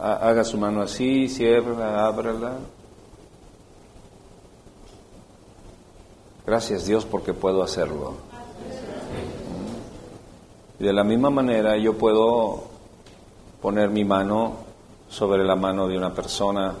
[0.00, 2.52] haga su mano así, cierra, ábrala.
[6.46, 8.14] Gracias Dios porque puedo hacerlo.
[10.80, 12.62] Y de la misma manera yo puedo
[13.60, 14.52] poner mi mano
[15.08, 16.72] sobre la mano de una persona,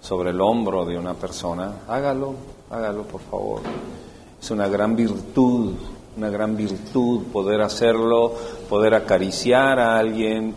[0.00, 1.82] sobre el hombro de una persona.
[1.88, 2.34] Hágalo,
[2.70, 3.60] hágalo por favor.
[4.40, 5.74] Es una gran virtud,
[6.16, 8.32] una gran virtud poder hacerlo,
[8.68, 10.54] poder acariciar a alguien,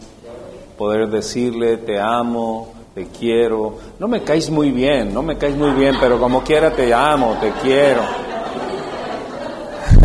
[0.82, 3.78] poder decirle te amo, te quiero.
[4.00, 7.38] No me caes muy bien, no me caes muy bien, pero como quiera te amo,
[7.40, 8.02] te quiero.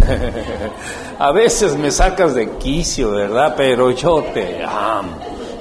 [1.19, 3.55] a veces me sacas de quicio, ¿verdad?
[3.57, 5.17] Pero yo te amo,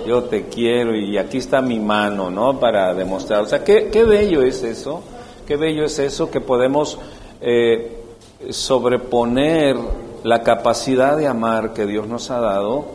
[0.06, 2.60] yo te quiero y aquí está mi mano, ¿no?
[2.60, 3.40] Para demostrar.
[3.40, 5.02] O sea, qué, qué bello es eso,
[5.48, 7.00] qué bello es eso que podemos
[7.40, 8.04] eh,
[8.50, 9.78] sobreponer
[10.24, 12.95] la capacidad de amar que Dios nos ha dado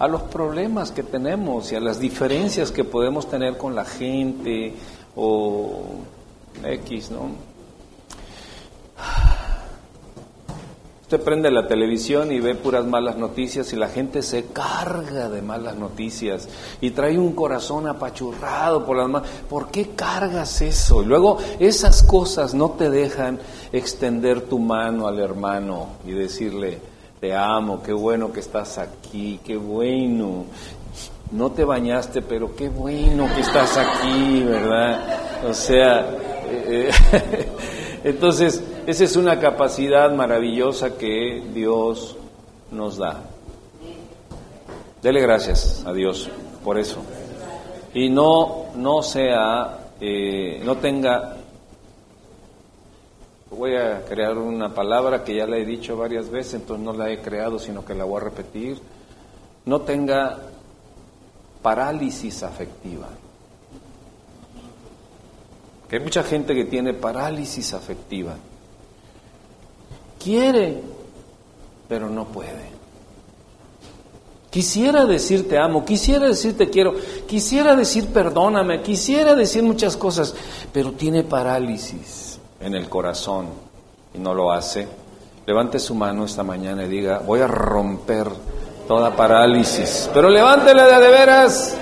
[0.00, 4.72] a los problemas que tenemos y a las diferencias que podemos tener con la gente
[5.14, 5.82] o
[6.64, 7.28] X, ¿no?
[11.02, 15.42] Usted prende la televisión y ve puras malas noticias y la gente se carga de
[15.42, 16.48] malas noticias
[16.80, 19.28] y trae un corazón apachurrado por las manos.
[19.50, 21.02] ¿Por qué cargas eso?
[21.02, 23.38] Y luego esas cosas no te dejan
[23.70, 26.78] extender tu mano al hermano y decirle,
[27.20, 30.46] te amo, qué bueno que estás aquí, qué bueno.
[31.32, 35.44] No te bañaste, pero qué bueno que estás aquí, ¿verdad?
[35.48, 36.00] O sea,
[36.48, 37.48] eh, eh,
[38.04, 42.16] entonces esa es una capacidad maravillosa que Dios
[42.72, 43.22] nos da.
[45.02, 46.30] Dele gracias a Dios
[46.64, 47.02] por eso.
[47.92, 51.36] Y no, no sea, eh, no tenga,
[53.50, 57.10] voy a crear una palabra que ya la he dicho varias veces, entonces no la
[57.10, 58.80] he creado, sino que la voy a repetir.
[59.66, 60.38] No tenga
[61.62, 63.08] parálisis afectiva.
[65.90, 68.36] Hay mucha gente que tiene parálisis afectiva
[70.22, 70.80] quiere,
[71.88, 72.70] pero no puede.
[74.50, 76.94] Quisiera decirte amo, quisiera decirte quiero,
[77.26, 80.34] quisiera decir perdóname, quisiera decir muchas cosas,
[80.72, 82.29] pero tiene parálisis
[82.60, 83.48] en el corazón
[84.14, 84.88] y no lo hace.
[85.46, 88.28] Levante su mano esta mañana y diga, voy a romper
[88.86, 91.76] toda parálisis, pero levántela de, de veras.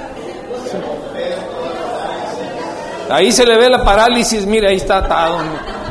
[3.10, 5.38] Ahí se le ve la parálisis, mire, ahí está atado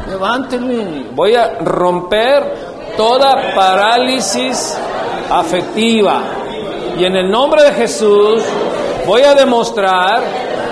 [0.08, 1.08] levánteme.
[1.12, 4.78] Voy a romper toda parálisis
[5.30, 6.22] afectiva.
[6.98, 8.42] Y en el nombre de Jesús
[9.06, 10.24] voy a demostrar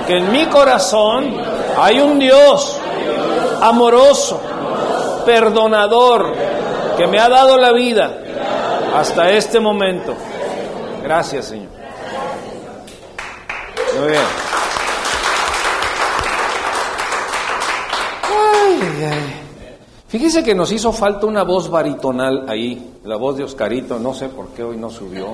[0.08, 1.36] que en mi corazón
[1.78, 2.80] hay un Dios
[3.68, 4.42] amoroso,
[5.26, 6.34] perdonador,
[6.98, 8.20] que me ha dado la vida
[8.96, 10.16] hasta este momento.
[11.04, 11.70] Gracias, Señor.
[14.00, 14.24] Muy bien.
[20.08, 24.30] Fíjese que nos hizo falta una voz baritonal ahí, la voz de Oscarito, no sé
[24.30, 25.28] por qué hoy no subió.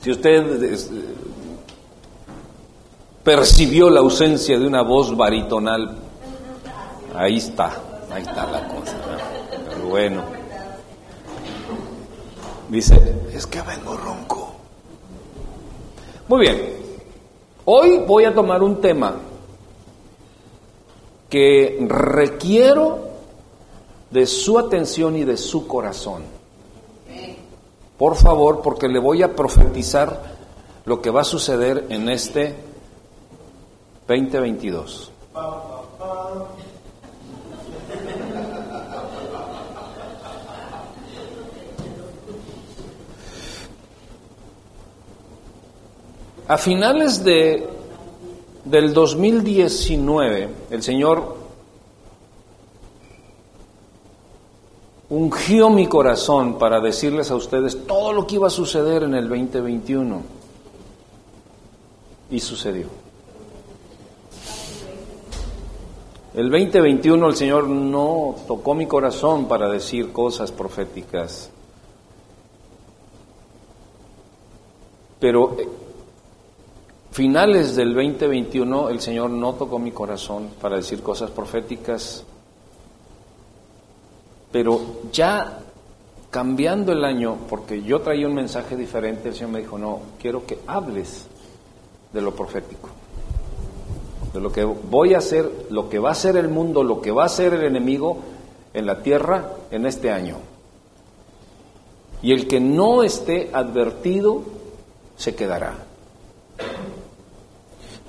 [0.00, 0.44] Si usted
[3.26, 5.96] percibió la ausencia de una voz baritonal,
[7.12, 7.76] ahí está,
[8.08, 8.96] ahí está la cosa.
[9.90, 10.22] Bueno,
[12.68, 14.52] dice, es que vengo ronco.
[16.28, 16.76] Muy bien,
[17.64, 19.16] hoy voy a tomar un tema
[21.28, 23.08] que requiero
[24.08, 26.22] de su atención y de su corazón.
[27.98, 30.36] Por favor, porque le voy a profetizar
[30.84, 32.65] lo que va a suceder en este
[34.06, 35.12] 2022.
[46.48, 47.68] A finales de
[48.64, 51.36] del 2019, el Señor
[55.08, 59.28] ungió mi corazón para decirles a ustedes todo lo que iba a suceder en el
[59.28, 60.22] 2021.
[62.30, 63.05] Y sucedió.
[66.36, 71.50] El 2021 el Señor no tocó mi corazón para decir cosas proféticas,
[75.18, 75.56] pero
[77.10, 82.22] finales del 2021 el Señor no tocó mi corazón para decir cosas proféticas,
[84.52, 84.78] pero
[85.10, 85.60] ya
[86.28, 90.44] cambiando el año, porque yo traía un mensaje diferente, el Señor me dijo, no, quiero
[90.44, 91.28] que hables
[92.12, 92.90] de lo profético,
[94.36, 97.10] de lo que voy a hacer, lo que va a ser el mundo, lo que
[97.10, 98.18] va a ser el enemigo
[98.74, 100.36] en la tierra en este año.
[102.22, 104.42] Y el que no esté advertido
[105.16, 105.74] se quedará.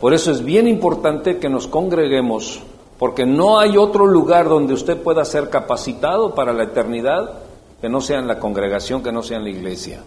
[0.01, 2.61] Por eso es bien importante que nos congreguemos,
[2.99, 7.39] porque no hay otro lugar donde usted pueda ser capacitado para la eternidad
[7.79, 10.03] que no sea en la congregación, que no sea en la iglesia.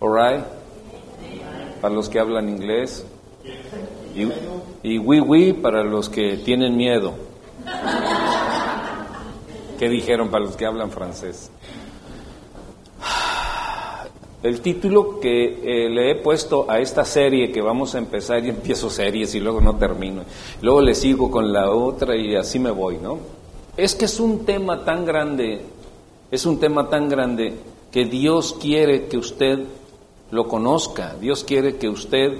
[0.00, 0.44] All
[1.84, 3.04] Para los que hablan inglés.
[4.14, 4.26] Y,
[4.82, 7.12] y oui para los que tienen miedo.
[9.78, 11.50] ¿Qué dijeron para los que hablan francés?
[14.42, 18.48] El título que eh, le he puesto a esta serie que vamos a empezar, y
[18.48, 20.22] empiezo series y luego no termino,
[20.62, 23.18] luego le sigo con la otra y así me voy, ¿no?
[23.76, 25.60] Es que es un tema tan grande,
[26.30, 27.52] es un tema tan grande
[27.92, 29.66] que Dios quiere que usted
[30.30, 32.38] lo conozca, Dios quiere que usted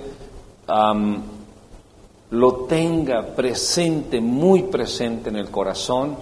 [2.30, 6.16] lo tenga presente, muy presente en el corazón.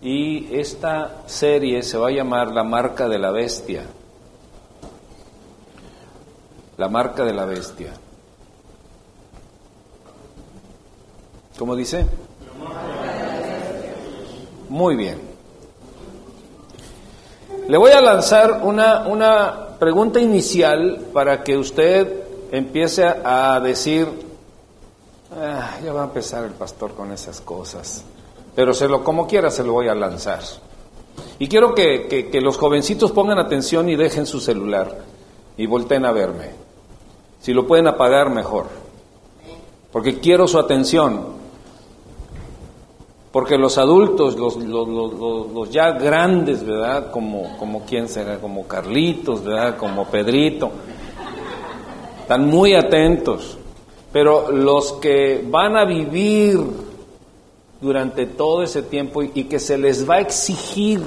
[0.00, 3.84] Y esta serie se va a llamar La marca de la bestia.
[6.76, 7.92] La marca de la bestia.
[11.58, 12.06] ¿Cómo dice?
[14.68, 15.20] Muy bien.
[17.68, 24.06] Le voy a lanzar una, una pregunta inicial para que usted empiece a decir,
[25.36, 28.04] ah, ya va a empezar el pastor con esas cosas,
[28.54, 30.38] pero se lo, como quiera se lo voy a lanzar.
[31.40, 34.98] Y quiero que, que los jovencitos pongan atención y dejen su celular
[35.56, 36.50] y volteen a verme.
[37.40, 38.66] Si lo pueden apagar, mejor.
[39.90, 41.41] Porque quiero su atención.
[43.32, 47.10] Porque los adultos, los, los, los, ya grandes, ¿verdad?
[47.10, 49.78] Como, como quién será, como Carlitos, ¿verdad?
[49.78, 50.70] Como Pedrito,
[52.20, 53.56] están muy atentos.
[54.12, 56.60] Pero los que van a vivir
[57.80, 61.02] durante todo ese tiempo y que se les va a exigir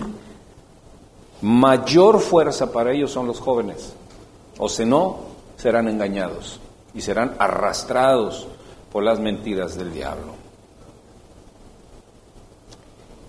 [1.42, 3.94] mayor fuerza para ellos son los jóvenes.
[4.58, 5.20] O si no,
[5.58, 6.60] serán engañados
[6.96, 8.48] y serán arrastrados
[8.92, 10.45] por las mentiras del diablo.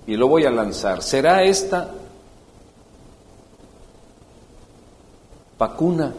[0.06, 1.02] Y lo voy a lanzar.
[1.02, 1.90] ¿Será esta
[5.58, 6.12] vacuna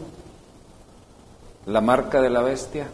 [1.65, 2.87] la marca de la bestia?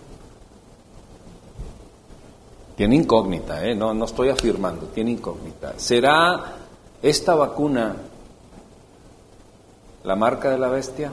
[2.76, 3.76] Tiene incógnita, ¿eh?
[3.76, 5.74] no, no estoy afirmando, tiene incógnita.
[5.78, 6.56] ¿Será
[7.02, 7.96] esta vacuna
[10.04, 11.12] la marca de la bestia?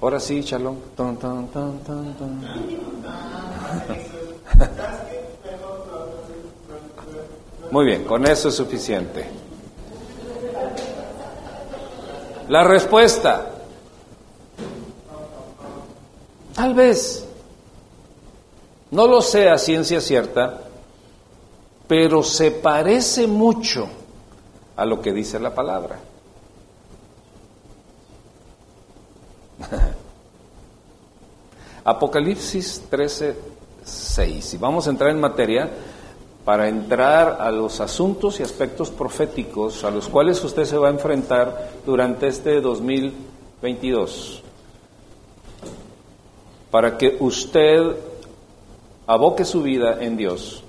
[0.00, 0.76] Ahora sí, Shalom.
[7.70, 9.26] Muy bien, con eso es suficiente.
[12.48, 13.46] La respuesta.
[16.54, 17.24] Tal vez.
[18.90, 20.62] No lo sé a ciencia cierta,
[21.86, 23.88] pero se parece mucho
[24.76, 26.00] a lo que dice la palabra.
[31.84, 33.36] Apocalipsis 13,
[33.84, 34.54] 6.
[34.54, 35.70] Y vamos a entrar en materia
[36.50, 40.90] para entrar a los asuntos y aspectos proféticos a los cuales usted se va a
[40.90, 44.42] enfrentar durante este 2022.
[46.72, 47.94] Para que usted
[49.06, 50.64] aboque su vida en Dios,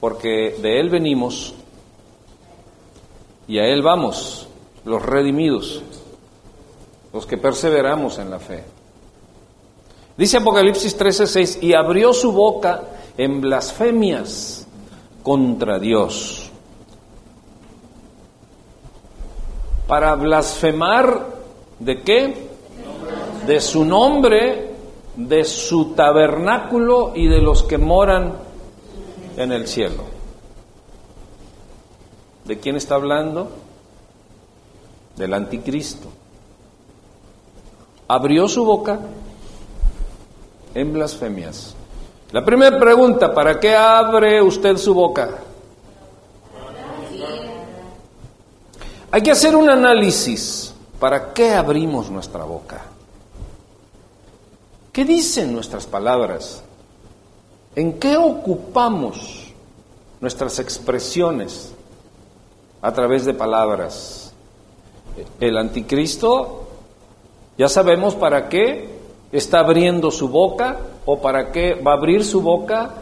[0.00, 1.54] porque de Él venimos
[3.48, 4.48] y a Él vamos,
[4.84, 5.82] los redimidos
[7.14, 8.64] los que perseveramos en la fe.
[10.18, 12.82] Dice Apocalipsis 13:6, y abrió su boca
[13.16, 14.66] en blasfemias
[15.22, 16.50] contra Dios.
[19.86, 21.26] Para blasfemar
[21.78, 22.48] de qué?
[23.46, 24.74] De su nombre,
[25.16, 28.34] de su tabernáculo y de los que moran
[29.36, 30.04] en el cielo.
[32.44, 33.50] ¿De quién está hablando?
[35.16, 36.08] Del anticristo
[38.10, 38.98] abrió su boca
[40.74, 41.76] en blasfemias.
[42.32, 45.30] La primera pregunta, ¿para qué abre usted su boca?
[49.10, 50.72] Hay que hacer un análisis.
[51.00, 52.84] ¿Para qué abrimos nuestra boca?
[54.92, 56.62] ¿Qué dicen nuestras palabras?
[57.74, 59.52] ¿En qué ocupamos
[60.20, 61.72] nuestras expresiones
[62.82, 64.32] a través de palabras?
[65.40, 66.68] El anticristo
[67.58, 69.00] ya sabemos para qué
[69.32, 72.94] está abriendo su boca o para qué va a abrir su boca.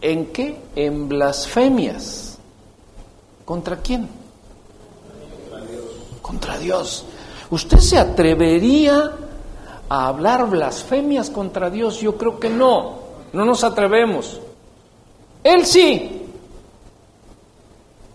[0.00, 0.56] ¿En qué?
[0.74, 2.38] En blasfemias.
[3.44, 4.08] ¿Contra quién?
[6.20, 7.04] Contra Dios.
[7.50, 9.12] ¿Usted se atrevería
[9.88, 12.00] a hablar blasfemias contra Dios?
[12.00, 13.02] Yo creo que no.
[13.32, 14.40] No nos atrevemos.
[15.44, 16.22] Él sí.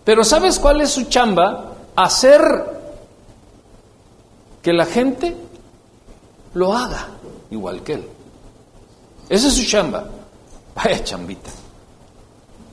[0.04, 1.74] Pero ¿sabes cuál es su chamba?
[1.94, 2.40] Hacer
[4.62, 5.36] que la gente
[6.54, 7.08] lo haga
[7.50, 8.08] igual que él.
[9.28, 10.04] Esa es su chamba.
[10.74, 11.50] Vaya chambita.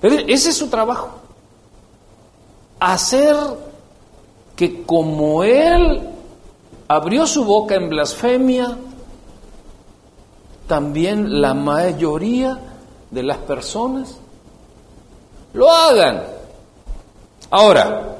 [0.01, 1.09] Ese es su trabajo.
[2.79, 3.35] Hacer
[4.55, 6.09] que como él
[6.87, 8.77] abrió su boca en blasfemia,
[10.67, 12.59] también la mayoría
[13.11, 14.15] de las personas
[15.53, 16.23] lo hagan.
[17.49, 18.17] Ahora,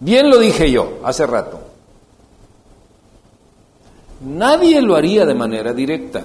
[0.00, 1.55] bien lo dije yo hace rato,
[4.20, 6.24] nadie lo haría de manera directa.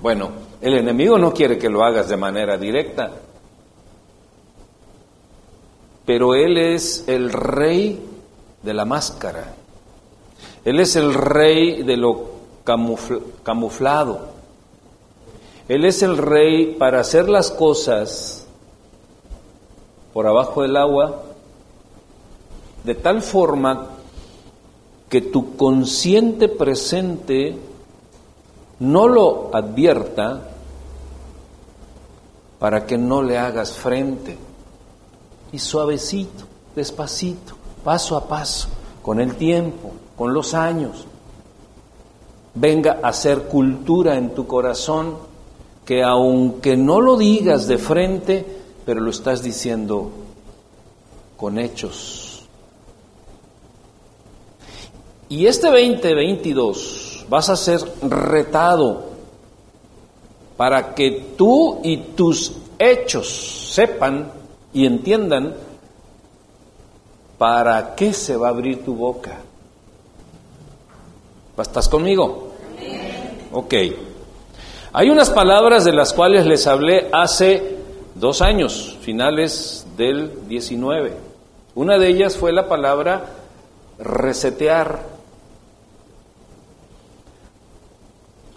[0.00, 3.10] Bueno, el enemigo no quiere que lo hagas de manera directa,
[6.06, 8.02] pero él es el rey
[8.62, 9.54] de la máscara.
[10.64, 12.30] Él es el rey de lo
[13.42, 14.30] camuflado.
[15.68, 18.46] Él es el rey para hacer las cosas
[20.12, 21.22] por abajo del agua
[22.84, 23.86] de tal forma
[25.10, 27.58] que tu consciente presente
[28.78, 30.48] no lo advierta
[32.60, 34.38] para que no le hagas frente.
[35.52, 36.44] Y suavecito,
[36.76, 38.68] despacito, paso a paso,
[39.02, 41.04] con el tiempo, con los años,
[42.54, 45.16] venga a ser cultura en tu corazón
[45.84, 48.46] que aunque no lo digas de frente,
[48.86, 50.10] pero lo estás diciendo
[51.36, 52.29] con hechos.
[55.30, 59.04] Y este 2022 vas a ser retado
[60.56, 64.32] para que tú y tus hechos sepan
[64.72, 65.54] y entiendan
[67.38, 69.38] para qué se va a abrir tu boca.
[71.56, 72.54] ¿Estás conmigo?
[73.52, 73.74] Ok.
[74.92, 77.76] Hay unas palabras de las cuales les hablé hace
[78.16, 81.16] dos años, finales del 19.
[81.76, 83.26] Una de ellas fue la palabra
[84.00, 85.09] resetear.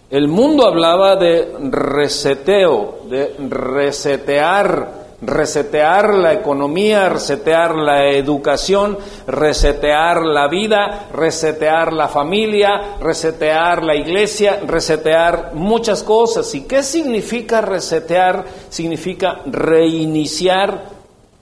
[0.10, 10.48] El mundo hablaba de reseteo, de resetear resetear la economía, resetear la educación, resetear la
[10.48, 16.53] vida, resetear la familia, resetear la iglesia, resetear muchas cosas.
[16.55, 18.45] ¿Y qué significa resetear?
[18.69, 20.86] Significa reiniciar,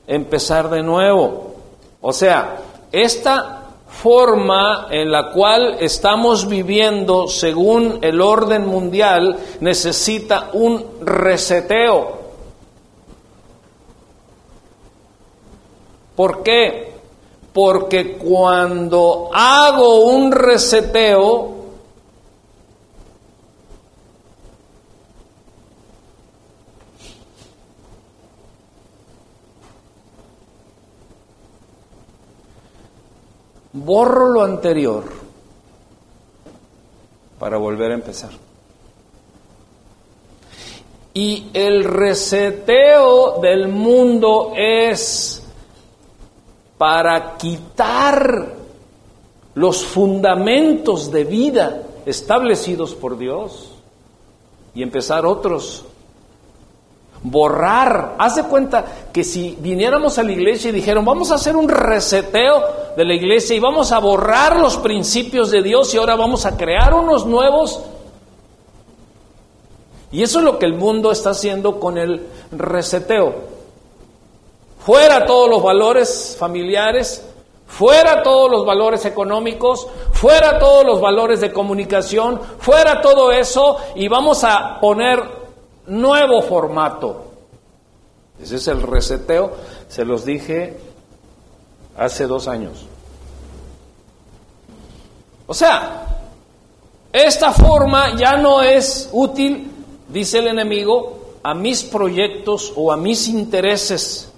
[0.08, 1.56] empezar de nuevo.
[2.02, 2.58] O sea,
[2.92, 3.61] esta
[4.02, 12.20] forma en la cual estamos viviendo según el orden mundial necesita un reseteo.
[16.16, 16.94] ¿Por qué?
[17.54, 21.61] Porque cuando hago un reseteo,
[33.74, 35.04] borro lo anterior
[37.40, 38.32] para volver a empezar.
[41.14, 45.44] Y el reseteo del mundo es
[46.78, 48.54] para quitar
[49.56, 53.72] los fundamentos de vida establecidos por Dios
[54.74, 55.86] y empezar otros.
[57.24, 58.16] Borrar.
[58.18, 61.70] Haz de cuenta que si viniéramos a la iglesia y dijeron, vamos a hacer un
[61.70, 62.64] reseteo
[62.96, 66.58] de la iglesia y vamos a borrar los principios de Dios y ahora vamos a
[66.58, 67.82] crear unos nuevos.
[70.12, 73.34] Y eso es lo que el mundo está haciendo con el reseteo.
[74.86, 77.26] Fuera todos los valores familiares,
[77.68, 84.08] fuera todos los valores económicos, fuera todos los valores de comunicación, fuera todo eso y
[84.08, 85.41] vamos a poner
[85.88, 87.26] nuevo formato.
[88.42, 89.52] Ese es el reseteo,
[89.88, 90.78] se los dije
[91.98, 92.86] hace dos años.
[95.48, 96.08] O sea,
[97.12, 99.72] esta forma ya no es útil,
[100.08, 104.32] dice el enemigo, a mis proyectos o a mis intereses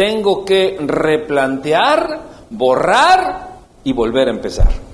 [0.00, 3.48] tengo que replantear, borrar
[3.84, 4.89] y volver a empezar.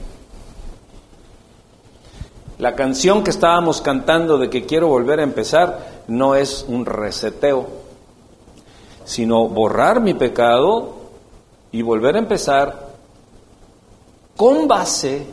[2.59, 7.67] La canción que estábamos cantando de que quiero volver a empezar no es un reseteo,
[9.05, 10.95] sino borrar mi pecado
[11.71, 12.95] y volver a empezar
[14.39, 15.27] con base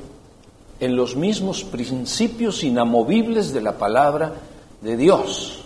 [0.82, 4.34] en los mismos principios inamovibles de la palabra
[4.82, 5.64] de Dios.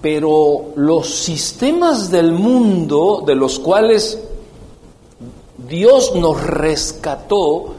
[0.00, 4.18] Pero los sistemas del mundo de los cuales
[5.68, 7.74] Dios nos rescató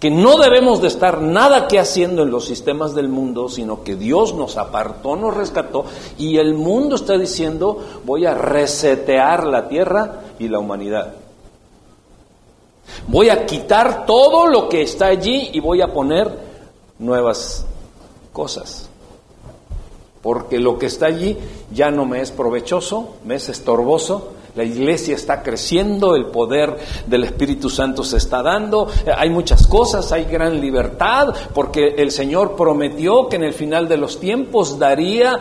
[0.00, 3.96] que no debemos de estar nada que haciendo en los sistemas del mundo, sino que
[3.96, 5.84] Dios nos apartó, nos rescató,
[6.16, 11.14] y el mundo está diciendo, voy a resetear la tierra y la humanidad.
[13.08, 16.30] Voy a quitar todo lo que está allí y voy a poner
[16.98, 17.66] nuevas
[18.32, 18.88] cosas.
[20.22, 21.36] Porque lo que está allí
[21.72, 26.76] ya no me es provechoso, me es estorboso, la iglesia está creciendo, el poder
[27.06, 32.56] del Espíritu Santo se está dando, hay muchas cosas, hay gran libertad, porque el Señor
[32.56, 35.38] prometió que en el final de los tiempos daría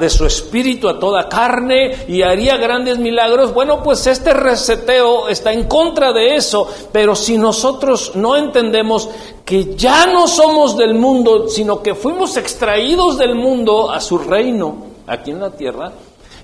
[0.00, 5.52] de su espíritu a toda carne y haría grandes milagros, bueno, pues este reseteo está
[5.52, 9.08] en contra de eso, pero si nosotros no entendemos
[9.44, 14.76] que ya no somos del mundo, sino que fuimos extraídos del mundo a su reino
[15.06, 15.92] aquí en la tierra,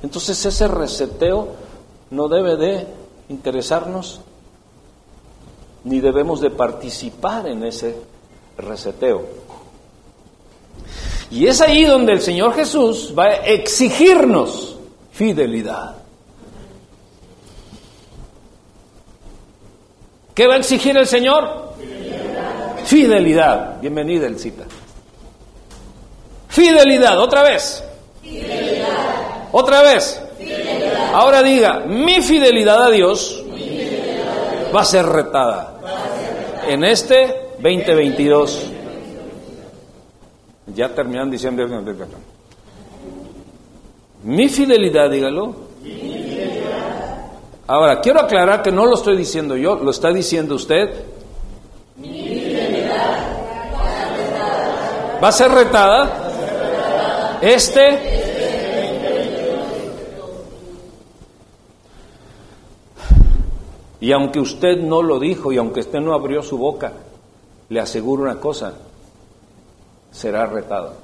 [0.02, 1.48] entonces ese reseteo
[2.10, 2.86] no debe de
[3.28, 4.20] interesarnos,
[5.84, 7.96] ni debemos de participar en ese
[8.58, 9.22] reseteo.
[11.30, 14.76] Y es ahí donde el Señor Jesús va a exigirnos
[15.12, 15.96] fidelidad.
[20.34, 21.74] ¿Qué va a exigir el Señor?
[21.78, 22.84] Fidelidad.
[22.84, 23.80] Fidelidad.
[23.80, 24.64] Bienvenida, Elcita.
[26.48, 27.82] Fidelidad, otra vez.
[29.52, 30.20] Otra vez.
[31.12, 33.44] Ahora diga, mi fidelidad a Dios,
[34.74, 35.78] va, a ser retada.
[36.66, 38.70] En este 2022.
[40.74, 41.62] Ya terminan diciendo
[44.24, 45.54] mi fidelidad, dígalo.
[47.66, 50.90] Ahora, quiero aclarar que no lo estoy diciendo yo, lo está diciendo usted.
[55.22, 57.38] Va a ser retada.
[57.42, 58.31] Este
[64.02, 66.92] Y aunque usted no lo dijo y aunque usted no abrió su boca,
[67.68, 68.74] le aseguro una cosa,
[70.10, 70.94] será retado.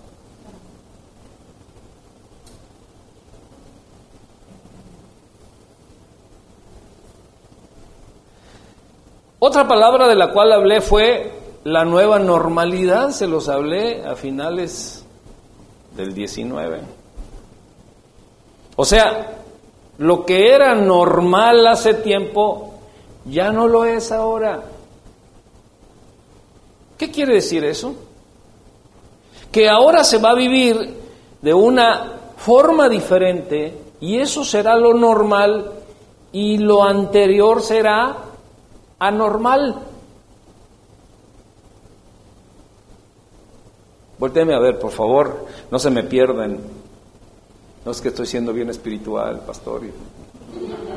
[9.39, 11.31] Otra palabra de la cual hablé fue
[11.63, 15.07] la nueva normalidad, se los hablé a finales
[15.95, 16.81] del 19.
[18.75, 19.37] O sea,
[19.99, 22.68] lo que era normal hace tiempo
[23.31, 24.63] ya no lo es ahora.
[26.97, 27.95] ¿Qué quiere decir eso?
[29.53, 30.97] Que ahora se va a vivir
[31.41, 35.73] de una forma diferente y eso será lo normal
[36.33, 38.17] y lo anterior será
[38.99, 39.83] anormal.
[44.19, 46.59] Volteme a ver, por favor, no se me pierdan.
[47.85, 49.83] No es que estoy siendo bien espiritual, pastor.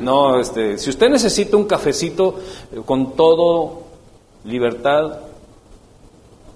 [0.00, 2.34] No, este, si usted necesita un cafecito
[2.72, 3.82] eh, con todo
[4.44, 5.20] libertad,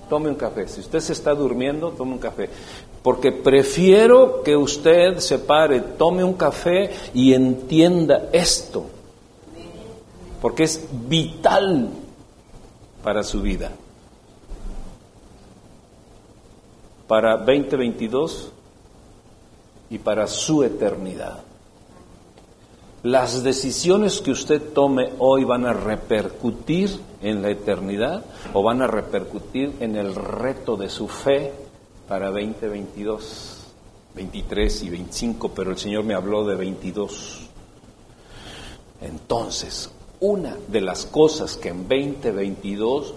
[0.09, 0.67] tome un café.
[0.69, 2.49] Si usted se está durmiendo, tome un café.
[3.03, 8.87] Porque prefiero que usted se pare, tome un café y entienda esto.
[10.43, 11.91] Porque es vital
[13.03, 13.71] para su vida.
[17.07, 18.51] Para 2022
[19.91, 21.46] y para su eternidad.
[23.07, 26.91] Las decisiones que usted tome hoy van a repercutir
[27.23, 31.53] en la eternidad o van a repercutir en el reto de su fe
[32.09, 33.59] para 2022,
[34.13, 37.43] 23 y 25, pero el Señor me habló de 22.
[39.03, 39.89] Entonces,
[40.19, 43.15] una de las cosas que en 2022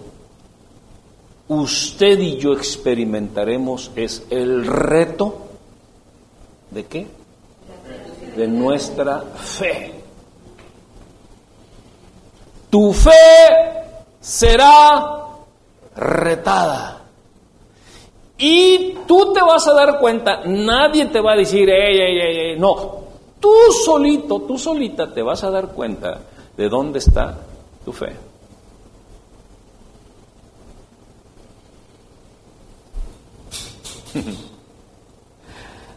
[1.48, 5.48] usted y yo experimentaremos es el reto
[6.70, 7.19] de qué?
[8.36, 9.94] De nuestra fe.
[12.70, 13.10] Tu fe
[14.20, 15.26] será
[15.96, 16.98] retada.
[18.38, 22.58] Y tú te vas a dar cuenta, nadie te va a decir, ey, ey, ey,
[22.58, 23.00] no,
[23.38, 23.52] tú
[23.84, 26.20] solito, tú solita te vas a dar cuenta
[26.56, 27.36] de dónde está
[27.84, 28.16] tu fe.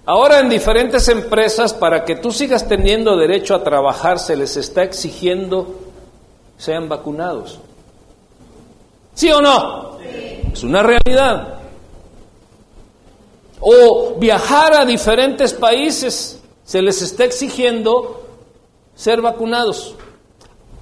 [0.05, 4.83] Ahora en diferentes empresas, para que tú sigas teniendo derecho a trabajar, se les está
[4.83, 5.79] exigiendo
[6.57, 7.59] sean vacunados.
[9.13, 9.97] ¿Sí o no?
[10.53, 11.59] Es una realidad.
[13.59, 18.23] O viajar a diferentes países, se les está exigiendo
[18.95, 19.95] ser vacunados.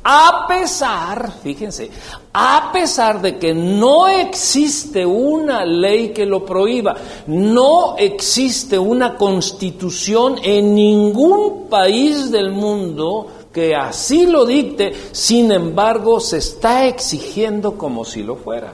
[0.03, 1.91] A pesar, fíjense,
[2.33, 6.95] a pesar de que no existe una ley que lo prohíba,
[7.27, 16.19] no existe una constitución en ningún país del mundo que así lo dicte, sin embargo
[16.19, 18.73] se está exigiendo como si lo fuera.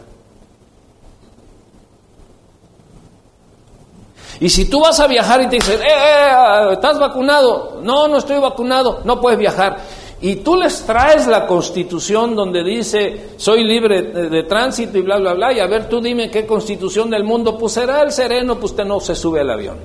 [4.40, 7.80] Y si tú vas a viajar y te dicen, eh, eh, eh, ¿estás vacunado?
[7.82, 9.80] No, no estoy vacunado, no puedes viajar.
[10.20, 15.34] Y tú les traes la constitución donde dice, soy libre de, tránsito y bla, bla,
[15.34, 18.72] bla, y a ver, tú dime qué constitución del mundo, pues será el sereno, pues
[18.72, 19.78] usted no se sube al avión.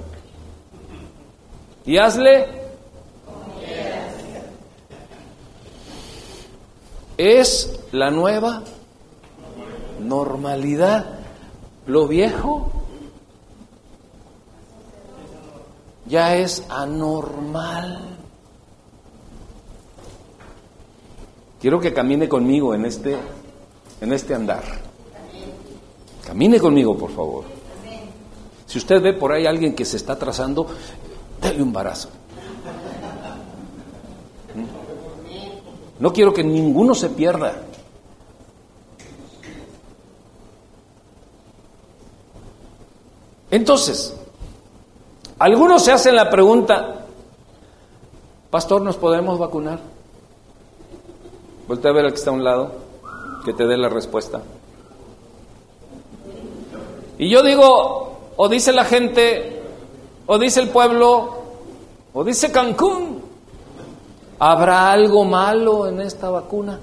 [1.85, 2.63] Y hazle
[7.19, 8.63] es la nueva
[10.01, 11.19] normalidad.
[11.87, 12.71] Lo viejo
[16.07, 18.12] ya es anormal.
[21.63, 23.17] Quiero que camine conmigo en este,
[24.01, 24.65] en este andar.
[26.27, 27.45] Camine conmigo, por favor.
[28.67, 30.67] Si usted ve por ahí a alguien que se está trazando,
[31.41, 32.09] déle un barazo.
[36.01, 37.63] No quiero que ninguno se pierda.
[43.53, 44.17] Entonces,
[45.39, 47.07] algunos se hacen la pregunta,
[48.51, 49.92] Pastor, ¿nos podemos vacunar?
[51.73, 52.71] Vuelve a ver al que está a un lado,
[53.47, 54.43] que te dé la respuesta.
[57.17, 59.63] Y yo digo, o dice la gente,
[60.27, 61.45] o dice el pueblo,
[62.13, 63.23] o dice Cancún,
[64.39, 66.79] ¿Habrá algo malo en esta vacuna?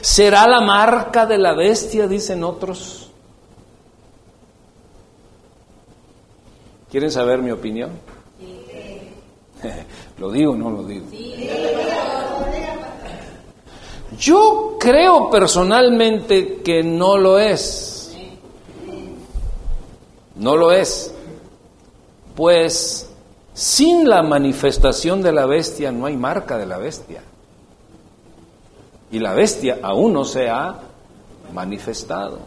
[0.00, 3.10] ¿Será la marca de la bestia, dicen otros?
[6.90, 7.90] ¿Quieren saber mi opinión?
[10.18, 11.06] ¿Lo digo o no lo digo?
[14.18, 18.16] Yo creo personalmente que no lo es.
[20.36, 21.12] No lo es.
[22.34, 23.10] Pues
[23.54, 27.22] sin la manifestación de la bestia no hay marca de la bestia.
[29.10, 30.78] Y la bestia aún no se ha
[31.52, 32.38] manifestado.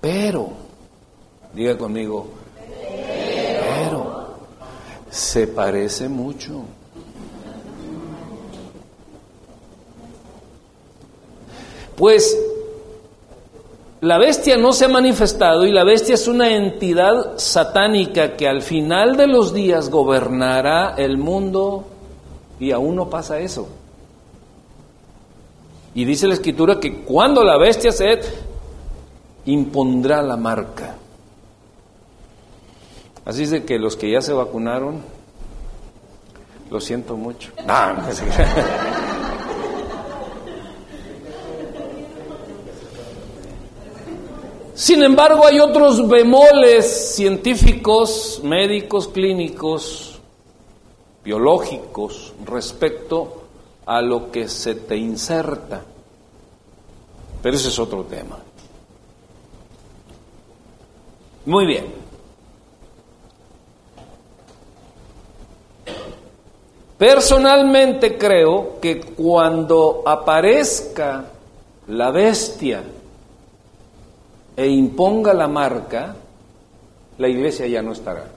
[0.00, 0.48] Pero,
[1.54, 2.28] diga conmigo,
[5.12, 6.64] se parece mucho.
[11.94, 12.36] Pues
[14.00, 18.62] la bestia no se ha manifestado y la bestia es una entidad satánica que al
[18.62, 21.84] final de los días gobernará el mundo
[22.58, 23.68] y aún no pasa eso.
[25.94, 28.18] Y dice la escritura que cuando la bestia se
[29.44, 30.96] impondrá la marca.
[33.24, 35.02] Así es de que los que ya se vacunaron,
[36.70, 37.52] lo siento mucho.
[44.74, 50.18] Sin embargo, hay otros bemoles científicos, médicos, clínicos,
[51.22, 53.42] biológicos respecto
[53.86, 55.84] a lo que se te inserta.
[57.42, 58.38] Pero ese es otro tema.
[61.44, 62.01] Muy bien.
[66.98, 71.24] Personalmente creo que cuando aparezca
[71.88, 72.84] la bestia
[74.56, 76.14] e imponga la marca,
[77.18, 78.30] la iglesia ya no estará.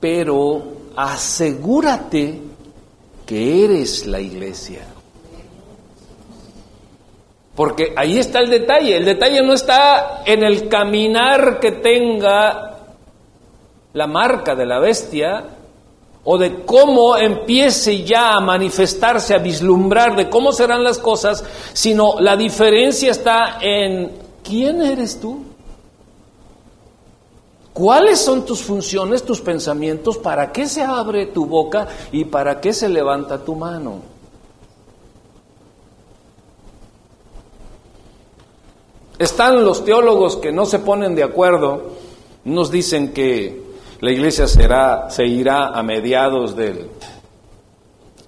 [0.00, 0.62] Pero
[0.96, 2.40] asegúrate
[3.24, 4.97] que eres la iglesia.
[7.58, 8.98] Porque ahí está el detalle.
[8.98, 12.76] El detalle no está en el caminar que tenga
[13.94, 15.44] la marca de la bestia,
[16.22, 22.20] o de cómo empiece ya a manifestarse, a vislumbrar de cómo serán las cosas, sino
[22.20, 24.12] la diferencia está en
[24.44, 25.42] quién eres tú.
[27.72, 30.18] ¿Cuáles son tus funciones, tus pensamientos?
[30.18, 34.17] ¿Para qué se abre tu boca y para qué se levanta tu mano?
[39.18, 41.92] Están los teólogos que no se ponen de acuerdo,
[42.44, 43.62] nos dicen que
[44.00, 46.88] la iglesia será, se irá a mediados del,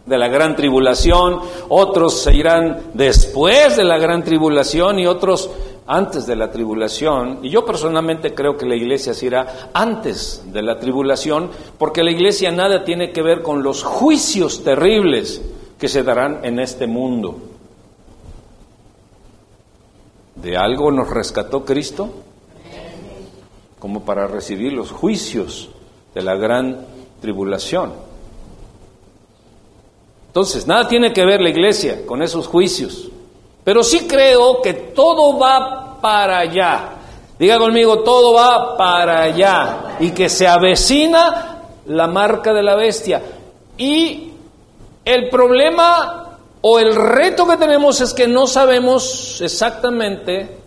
[0.04, 5.48] de la gran tribulación, otros se irán después de la gran tribulación y otros
[5.86, 7.38] antes de la tribulación.
[7.42, 12.10] Y yo personalmente creo que la iglesia se irá antes de la tribulación, porque la
[12.10, 15.40] iglesia nada tiene que ver con los juicios terribles
[15.78, 17.49] que se darán en este mundo.
[20.42, 22.10] ¿De algo nos rescató Cristo?
[23.80, 25.70] como para recibir los juicios
[26.14, 26.86] de la gran
[27.20, 27.94] tribulación.
[30.28, 33.08] Entonces, nada tiene que ver la iglesia con esos juicios,
[33.62, 36.92] Pero sí creo que todo va para allá.
[37.38, 39.96] Diga conmigo, todo va para allá.
[40.00, 43.22] Y que se avecina la marca de la bestia.
[43.76, 44.32] Y
[45.04, 46.29] el problema
[46.62, 50.58] o el reto que tenemos es que no sabemos exactamente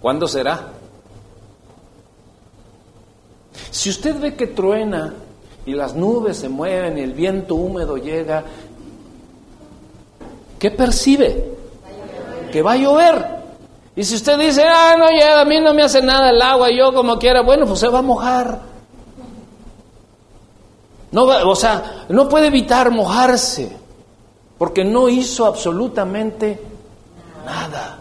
[0.00, 0.68] cuándo será.
[3.70, 5.14] Si usted ve que truena
[5.66, 8.44] y las nubes se mueven y el viento húmedo llega,
[10.58, 11.52] ¿qué percibe?
[12.52, 13.34] Que va a llover.
[13.96, 16.70] Y si usted dice, ah, no, ya a mí no me hace nada el agua,
[16.70, 18.60] yo como quiera, bueno, pues se va a mojar.
[21.12, 23.76] No o sea, no puede evitar mojarse,
[24.64, 26.58] porque no hizo absolutamente
[27.44, 27.98] nada.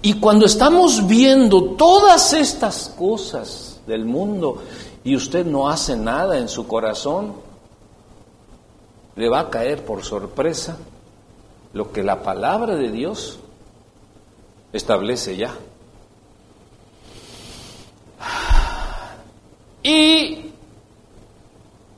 [0.00, 4.62] Y cuando estamos viendo todas estas cosas, del mundo
[5.02, 7.34] y usted no hace nada en su corazón,
[9.16, 10.76] le va a caer por sorpresa
[11.72, 13.40] lo que la palabra de Dios
[14.72, 15.56] establece ya.
[19.82, 20.52] Y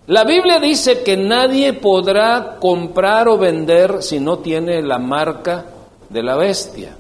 [0.09, 5.65] la Biblia dice que nadie podrá comprar o vender si no tiene la marca
[6.09, 6.97] de la bestia.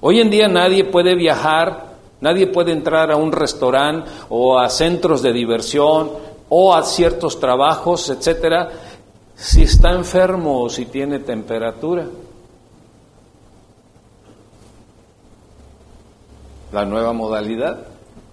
[0.00, 1.86] Hoy en día nadie puede viajar
[2.20, 6.10] Nadie puede entrar a un restaurante o a centros de diversión
[6.48, 8.70] o a ciertos trabajos, etcétera,
[9.34, 12.06] si está enfermo o si tiene temperatura.
[16.72, 17.86] La nueva modalidad.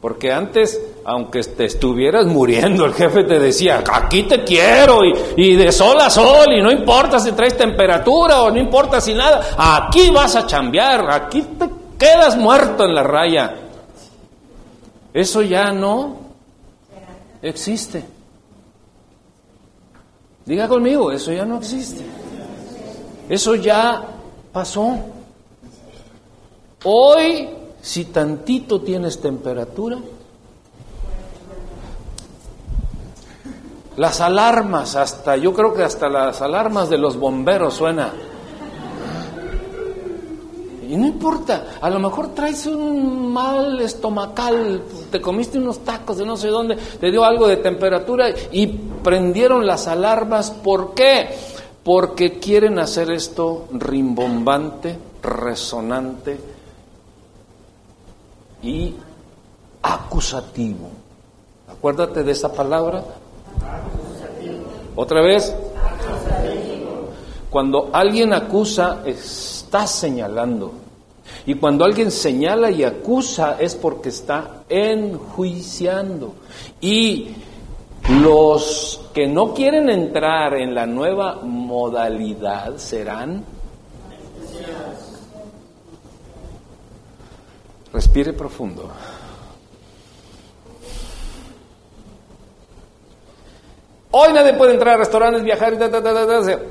[0.03, 5.55] Porque antes, aunque te estuvieras muriendo, el jefe te decía, aquí te quiero y, y,
[5.55, 9.55] de sol a sol y no importa si traes temperatura o no importa si nada,
[9.57, 13.55] aquí vas a chambear, aquí te quedas muerto en la raya.
[15.13, 16.17] Eso ya no
[17.41, 18.03] existe.
[20.45, 22.03] Diga conmigo, eso ya no existe.
[23.29, 24.03] Eso ya
[24.51, 24.97] pasó.
[26.83, 27.47] Hoy,
[27.83, 29.97] si tantito tienes temperatura,
[33.97, 38.11] las alarmas, hasta yo creo que hasta las alarmas de los bomberos suenan.
[40.89, 46.25] Y no importa, a lo mejor traes un mal estomacal, te comiste unos tacos de
[46.25, 50.51] no sé dónde, te dio algo de temperatura y prendieron las alarmas.
[50.51, 51.27] ¿Por qué?
[51.83, 56.52] Porque quieren hacer esto rimbombante, resonante
[58.63, 58.95] y
[59.81, 60.89] acusativo.
[61.67, 63.03] Acuérdate de esa palabra.
[64.95, 65.53] Otra vez.
[67.49, 70.71] Cuando alguien acusa, está señalando.
[71.45, 76.33] Y cuando alguien señala y acusa es porque está enjuiciando.
[76.81, 77.35] Y
[78.21, 83.43] los que no quieren entrar en la nueva modalidad serán...
[87.93, 88.89] Respire profundo.
[94.11, 95.77] Hoy nadie puede entrar a restaurantes, viajar,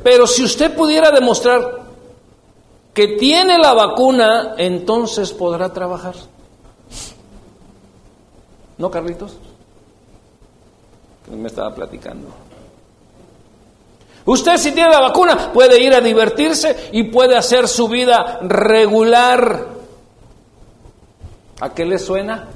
[0.02, 1.82] pero si usted pudiera demostrar
[2.92, 6.14] que tiene la vacuna, entonces podrá trabajar.
[8.78, 9.36] ¿No, Carlitos?
[11.30, 12.28] Me estaba platicando.
[14.24, 19.81] Usted si tiene la vacuna puede ir a divertirse y puede hacer su vida regular.
[21.62, 22.48] ¿A qué le suena?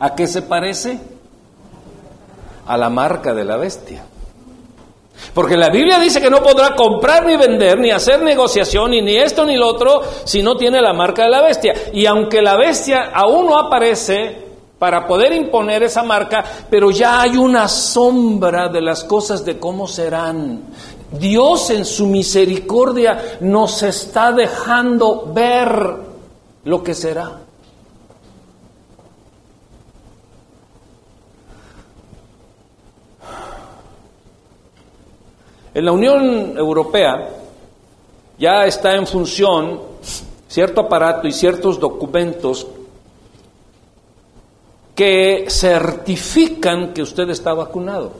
[0.00, 0.98] ¿A qué se parece?
[2.66, 4.04] A la marca de la bestia.
[5.32, 9.14] Porque la Biblia dice que no podrá comprar ni vender, ni hacer negociación, ni, ni
[9.14, 11.72] esto ni lo otro, si no tiene la marca de la bestia.
[11.92, 14.44] Y aunque la bestia aún no aparece
[14.76, 19.86] para poder imponer esa marca, pero ya hay una sombra de las cosas de cómo
[19.86, 20.62] serán.
[21.12, 26.07] Dios en su misericordia nos está dejando ver
[26.64, 27.40] lo que será.
[35.74, 37.28] En la Unión Europea
[38.38, 39.80] ya está en función
[40.48, 42.66] cierto aparato y ciertos documentos
[44.94, 48.12] que certifican que usted está vacunado.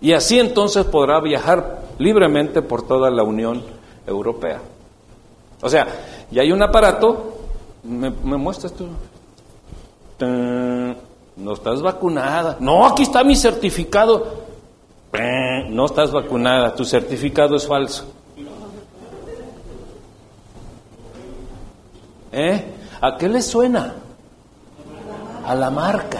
[0.00, 3.62] Y así entonces podrá viajar libremente por toda la Unión
[4.06, 4.60] Europea.
[5.62, 5.86] O sea,
[6.30, 7.34] ya hay un aparato,
[7.82, 8.86] me, muestras tú.
[11.36, 12.56] No estás vacunada.
[12.60, 14.40] No, aquí está mi certificado.
[15.70, 18.04] No estás vacunada, tu certificado es falso.
[22.32, 22.64] ¿Eh?
[23.00, 23.94] ¿A qué le suena?
[25.46, 26.18] A la marca.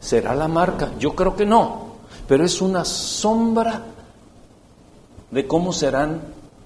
[0.00, 0.90] ¿Será la marca?
[0.98, 1.90] Yo creo que no.
[2.26, 3.82] pero es una sombra
[5.30, 6.20] de cómo serán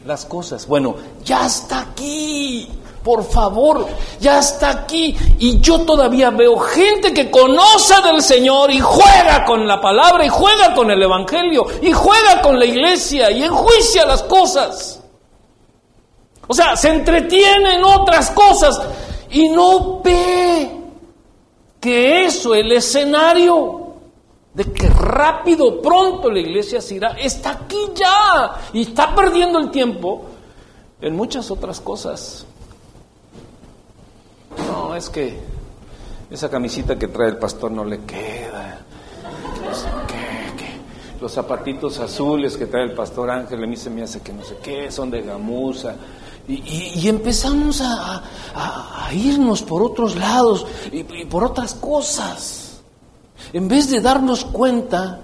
[0.04, 0.66] las cosas.
[0.66, 2.68] Bueno, ya está aquí.
[3.02, 3.86] Por favor,
[4.18, 5.14] ya está aquí.
[5.38, 10.30] Y yo todavía veo gente que conoce del Señor y juega con la palabra y
[10.30, 15.00] juega con el Evangelio y juega con la iglesia y enjuicia las cosas.
[16.46, 18.80] O sea, se entretiene en otras cosas
[19.30, 20.70] y no ve
[21.80, 23.83] que eso, el escenario
[24.54, 29.70] de que rápido, pronto la iglesia se irá, está aquí ya y está perdiendo el
[29.70, 30.26] tiempo
[31.00, 32.46] en muchas otras cosas.
[34.68, 35.36] No, es que
[36.30, 38.80] esa camisita que trae el pastor no le queda.
[41.20, 44.44] Los zapatitos azules que trae el pastor Ángel, a mí se me hace que no
[44.44, 45.96] sé qué, son de gamuza.
[46.46, 48.22] Y, empezamos a,
[49.12, 52.63] irnos por otros lados y por otras cosas.
[53.52, 55.20] En vez de darnos cuenta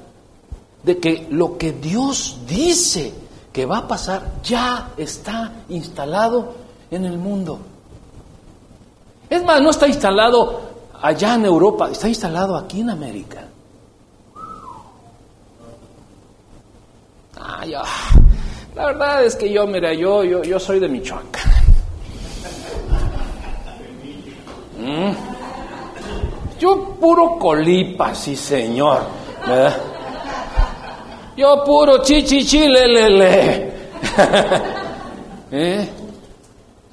[0.83, 3.12] de que lo que Dios dice
[3.53, 6.55] que va a pasar ya está instalado
[6.90, 7.59] en el mundo.
[9.29, 10.61] Es más, no está instalado
[11.01, 13.46] allá en Europa, está instalado aquí en América.
[17.37, 17.64] Ah,
[18.75, 21.51] La verdad es que yo, mira, yo, yo, yo soy de Michoacán.
[24.81, 25.12] Mm.
[26.61, 29.01] Yo puro colipa, sí señor.
[31.35, 33.73] Yo puro chichichilelele.
[35.51, 35.88] ¿Eh?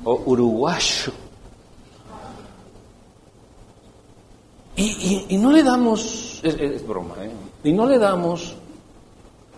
[0.06, 1.12] O uruguayo.
[4.78, 7.32] Y, no le damos, es, broma, ¿eh?
[7.64, 8.56] y no le damos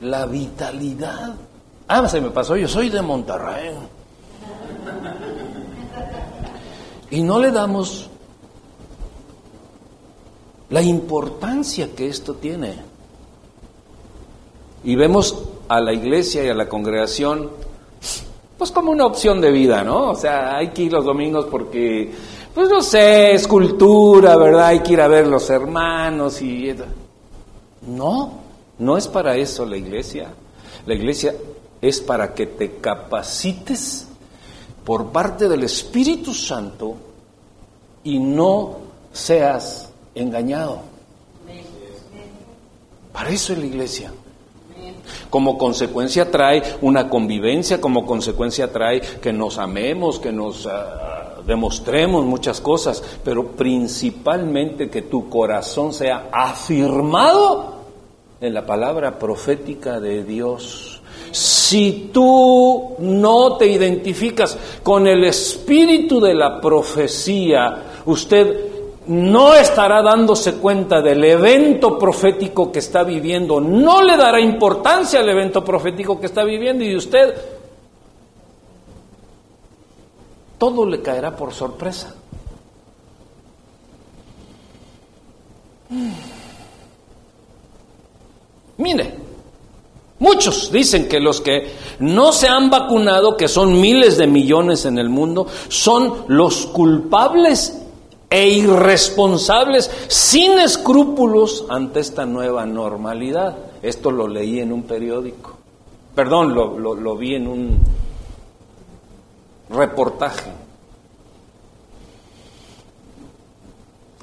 [0.01, 1.35] la vitalidad.
[1.87, 3.75] Ah, se me pasó, yo soy de Monterrey.
[7.11, 8.09] Y no le damos
[10.69, 12.75] la importancia que esto tiene.
[14.83, 15.35] Y vemos
[15.67, 17.49] a la iglesia y a la congregación
[18.57, 20.11] pues como una opción de vida, ¿no?
[20.11, 22.11] O sea, hay que ir los domingos porque
[22.53, 24.67] pues no sé, escultura, ¿verdad?
[24.67, 26.75] Hay que ir a ver los hermanos y...
[27.87, 28.33] No,
[28.79, 30.33] no es para eso la iglesia.
[30.85, 31.33] La iglesia
[31.81, 34.07] es para que te capacites
[34.83, 36.95] por parte del Espíritu Santo
[38.03, 38.77] y no
[39.13, 39.88] seas
[40.21, 40.81] engañado.
[43.13, 44.11] Para eso es la iglesia.
[45.29, 50.65] Como consecuencia trae una convivencia, como consecuencia trae que nos amemos, que nos...
[50.67, 57.73] Ah, demostremos muchas cosas, pero principalmente que tu corazón sea afirmado
[58.39, 61.01] en la palabra profética de Dios.
[61.31, 68.68] Si tú no te identificas con el espíritu de la profecía, usted
[69.09, 75.29] no estará dándose cuenta del evento profético que está viviendo, no le dará importancia al
[75.29, 77.33] evento profético que está viviendo y usted
[80.59, 82.13] todo le caerá por sorpresa.
[88.77, 89.15] Mire,
[90.19, 94.99] muchos dicen que los que no se han vacunado, que son miles de millones en
[94.99, 97.87] el mundo, son los culpables
[98.29, 103.57] e irresponsables, sin escrúpulos ante esta nueva normalidad.
[103.81, 105.57] Esto lo leí en un periódico.
[106.13, 107.79] Perdón, lo, vi en un
[109.69, 110.51] reportaje.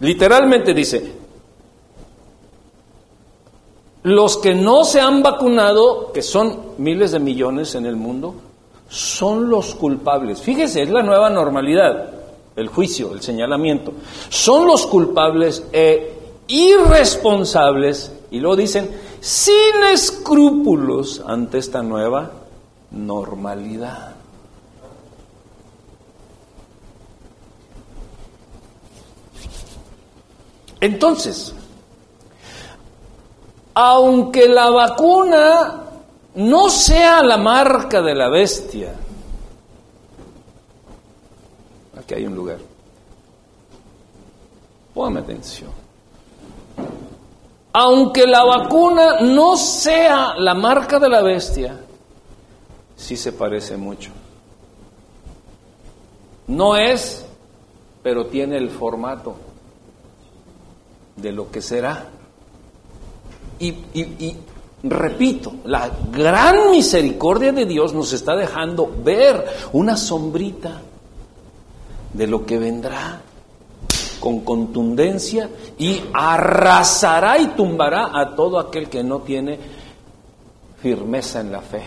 [0.00, 1.12] Literalmente dice,
[4.02, 8.34] los que no se han vacunado, que son miles de millones en el mundo,
[8.88, 10.40] son los culpables.
[10.42, 12.15] Fíjese, es la nueva normalidad,
[12.56, 13.92] el juicio, el señalamiento.
[14.30, 16.14] Son los culpables e
[16.48, 18.90] irresponsables, y lo dicen,
[19.20, 22.30] sin escrúpulos ante esta nueva
[22.90, 24.16] normalidad.
[30.80, 31.54] Entonces,
[33.74, 35.82] aunque la vacuna
[36.34, 38.94] no sea la marca de la bestia,
[42.06, 42.58] aquí hay un lugar,
[44.94, 45.70] póngame atención,
[47.72, 51.80] aunque la vacuna no sea la marca de la bestia,
[52.94, 54.12] sí se parece mucho.
[56.46, 57.26] No es,
[58.04, 59.34] pero tiene el formato
[61.16, 62.06] de lo que será.
[63.58, 63.74] Y,
[64.84, 70.80] repito, la gran misericordia de Dios nos está dejando ver una sombrita
[72.16, 73.22] de lo que vendrá.
[74.20, 75.48] con contundencia
[75.78, 79.56] y arrasará y tumbará a todo aquel que no tiene
[80.82, 81.82] firmeza en la fe.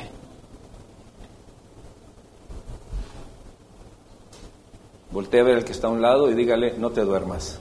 [5.12, 7.60] Voltea a ver al que está a un lado y dígale, no te duermas.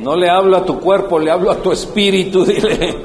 [0.00, 2.96] No le hablo a tu cuerpo, le hablo a tu espíritu, dile.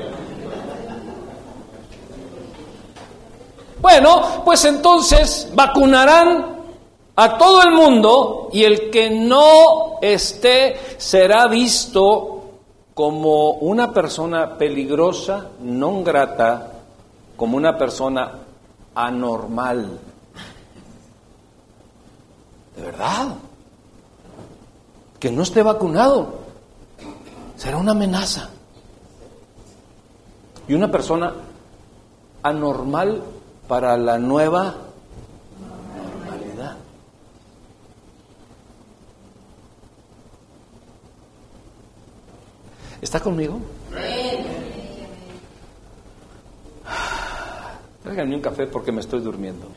[3.81, 6.57] Bueno, pues entonces vacunarán
[7.15, 12.43] a todo el mundo y el que no esté será visto
[12.93, 16.71] como una persona peligrosa, no grata,
[17.35, 18.31] como una persona
[18.93, 19.99] anormal.
[22.75, 23.35] ¿De verdad?
[25.19, 26.41] Que no esté vacunado
[27.61, 28.49] será una amenaza.
[30.67, 31.31] Y una persona
[32.41, 33.21] anormal
[33.71, 34.75] para la nueva
[35.95, 36.75] normalidad.
[43.01, 43.61] ¿Está conmigo?
[48.03, 49.67] Tráiganme un café porque me estoy durmiendo.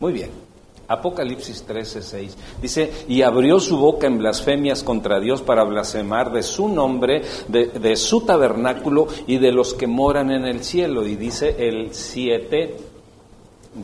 [0.00, 0.49] Muy bien.
[0.90, 6.68] Apocalipsis 13:6 dice, y abrió su boca en blasfemias contra Dios para blasfemar de su
[6.68, 11.06] nombre, de, su tabernáculo y de los que moran en el cielo.
[11.06, 12.76] Y dice el 7,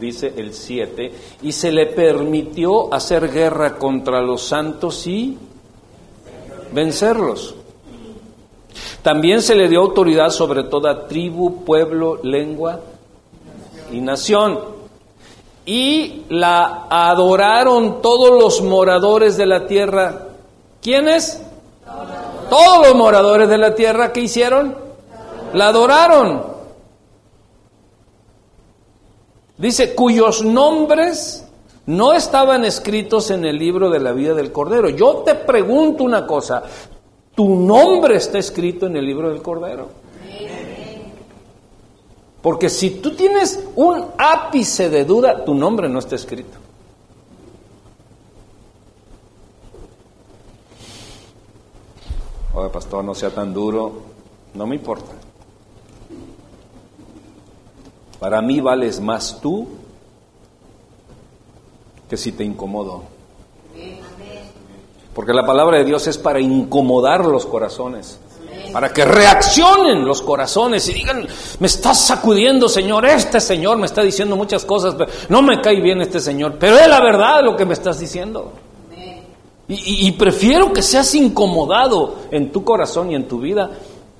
[0.00, 5.38] dice el 7, y se le permitió hacer guerra contra los santos y
[6.72, 7.54] vencerlos.
[9.02, 12.80] También se le dio autoridad sobre toda tribu, pueblo, lengua
[13.92, 14.75] y nación
[15.66, 20.28] y la adoraron todos los moradores de la tierra.
[20.80, 21.42] ¿Quiénes?
[22.48, 24.76] Todos los moradores de la tierra que hicieron?
[25.52, 26.44] La adoraron.
[29.58, 31.44] Dice, cuyos nombres
[31.86, 34.88] no estaban escritos en el libro de la vida del Cordero.
[34.90, 36.62] Yo te pregunto una cosa,
[37.34, 39.88] ¿tu nombre está escrito en el libro del Cordero?
[42.46, 46.56] Porque si tú tienes un ápice de duda, tu nombre no está escrito.
[52.54, 53.94] Oye, pastor, no sea tan duro.
[54.54, 55.10] No me importa.
[58.20, 59.66] Para mí vales más tú
[62.08, 63.02] que si te incomodo.
[65.16, 68.20] Porque la palabra de Dios es para incomodar los corazones
[68.72, 71.26] para que reaccionen los corazones y digan,
[71.58, 75.80] me estás sacudiendo, Señor, este Señor me está diciendo muchas cosas, pero no me cae
[75.80, 78.52] bien este Señor, pero es la verdad lo que me estás diciendo.
[79.68, 83.70] Y, y prefiero que seas incomodado en tu corazón y en tu vida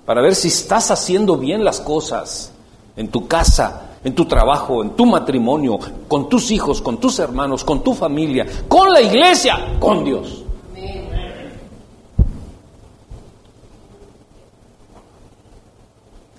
[0.04, 2.52] para ver si estás haciendo bien las cosas
[2.96, 5.78] en tu casa, en tu trabajo, en tu matrimonio,
[6.08, 10.45] con tus hijos, con tus hermanos, con tu familia, con la iglesia, con Dios.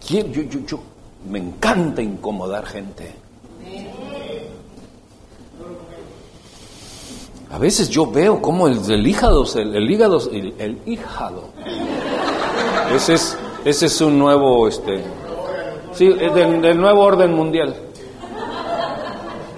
[0.07, 0.79] Yo, yo, yo,
[1.29, 3.13] me encanta incomodar gente.
[7.51, 11.43] A veces yo veo como el, el hígado, el, hígado, el, hígado.
[12.93, 15.03] Ese es, ese es un nuevo, este,
[15.91, 17.75] sí, del, del nuevo orden mundial.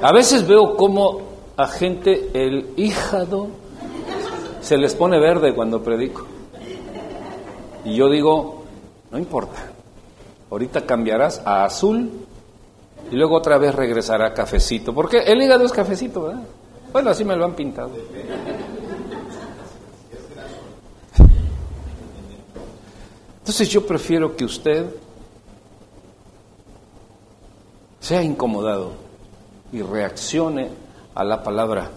[0.01, 1.21] A veces veo como
[1.57, 3.49] a gente el hígado
[4.61, 6.25] se les pone verde cuando predico.
[7.85, 8.63] Y yo digo,
[9.11, 9.73] no importa.
[10.51, 12.11] Ahorita cambiarás a azul
[13.11, 14.93] y luego otra vez regresará a cafecito.
[14.93, 16.43] Porque el hígado es cafecito, ¿verdad?
[16.91, 17.91] Bueno, así me lo han pintado.
[23.39, 24.85] Entonces yo prefiero que usted
[27.99, 28.91] sea incomodado
[29.71, 30.69] y reaccione
[31.15, 31.89] a la palabra.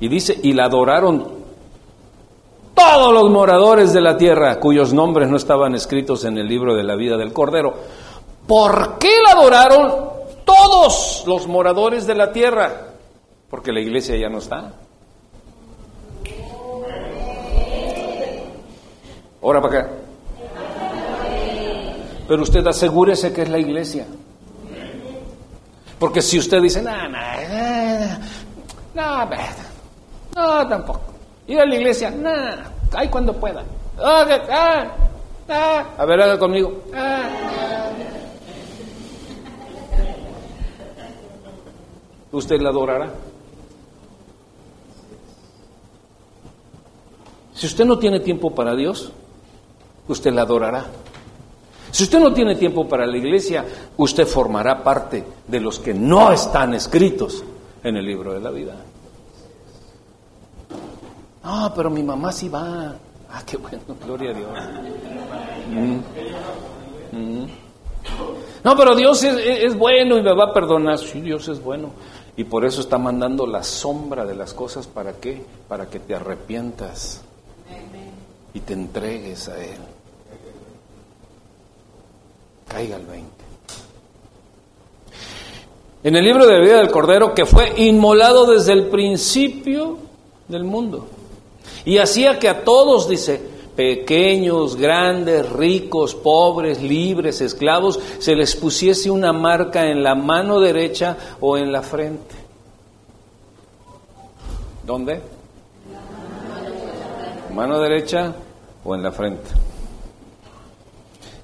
[0.00, 1.43] Y dice, y la adoraron
[2.74, 6.82] todos los moradores de la tierra cuyos nombres no estaban escritos en el libro de
[6.82, 7.74] la vida del Cordero.
[8.46, 10.10] ¿Por qué la adoraron
[10.44, 12.88] todos los moradores de la tierra?
[13.48, 14.72] Porque la iglesia ya no está.
[19.42, 19.90] Ahora para acá.
[22.26, 24.06] Pero usted asegúrese que es la iglesia.
[25.98, 27.18] Porque si usted dice, no, no,
[28.94, 29.26] no,
[30.34, 31.13] no, tampoco.
[31.46, 33.62] Ir a la iglesia, nada, ay cuando pueda.
[33.98, 34.86] Ah, ah,
[35.48, 35.86] ah.
[35.98, 36.82] A ver, haga conmigo.
[42.32, 43.12] ¿Usted la adorará?
[47.54, 49.12] Si usted no tiene tiempo para Dios,
[50.08, 50.86] usted la adorará.
[51.92, 53.64] Si usted no tiene tiempo para la iglesia,
[53.96, 57.44] usted formará parte de los que no están escritos
[57.84, 58.74] en el libro de la vida.
[61.44, 62.94] Ah, pero mi mamá sí va.
[63.30, 64.50] Ah, qué bueno, gloria a Dios.
[65.70, 65.98] Mm.
[67.16, 67.46] Mm.
[68.64, 70.98] No, pero Dios es, bueno y me va a perdonar.
[70.98, 71.90] Sí, Dios es bueno.
[72.36, 74.86] Y por eso está mandando la sombra de las cosas.
[74.86, 75.44] ¿Para qué?
[75.68, 77.22] Para que te arrepientas
[78.54, 79.80] y te entregues a Él.
[82.68, 83.28] Caiga el 20.
[86.04, 89.98] En el libro de vida del Cordero que fue inmolado desde el principio
[90.48, 91.08] del mundo.
[91.84, 93.40] Y hacía que a todos, dice,
[93.76, 101.16] pequeños, grandes, ricos, pobres, libres, esclavos, se les pusiese una marca en la mano derecha
[101.40, 102.34] o en la frente.
[104.84, 105.20] ¿Dónde?
[107.52, 108.34] Mano derecha
[108.84, 109.50] o en la frente.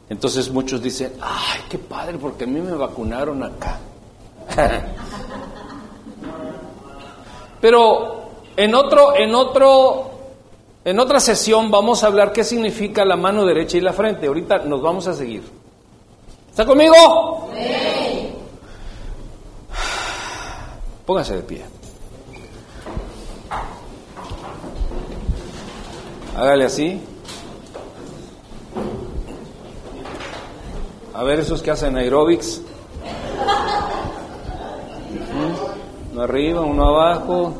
[0.08, 3.78] Entonces muchos dicen, ay, qué padre, porque a mí me vacunaron acá.
[7.60, 10.09] Pero en otro, en otro
[10.90, 14.26] en otra sesión vamos a hablar qué significa la mano derecha y la frente.
[14.26, 15.42] Ahorita nos vamos a seguir.
[16.50, 17.50] ¿Está conmigo?
[17.54, 18.32] Sí.
[21.06, 21.64] Pónganse de pie.
[26.36, 27.00] Hágale así.
[31.14, 32.62] A ver esos que hacen aerobics.
[36.12, 37.54] Uno arriba, uno abajo.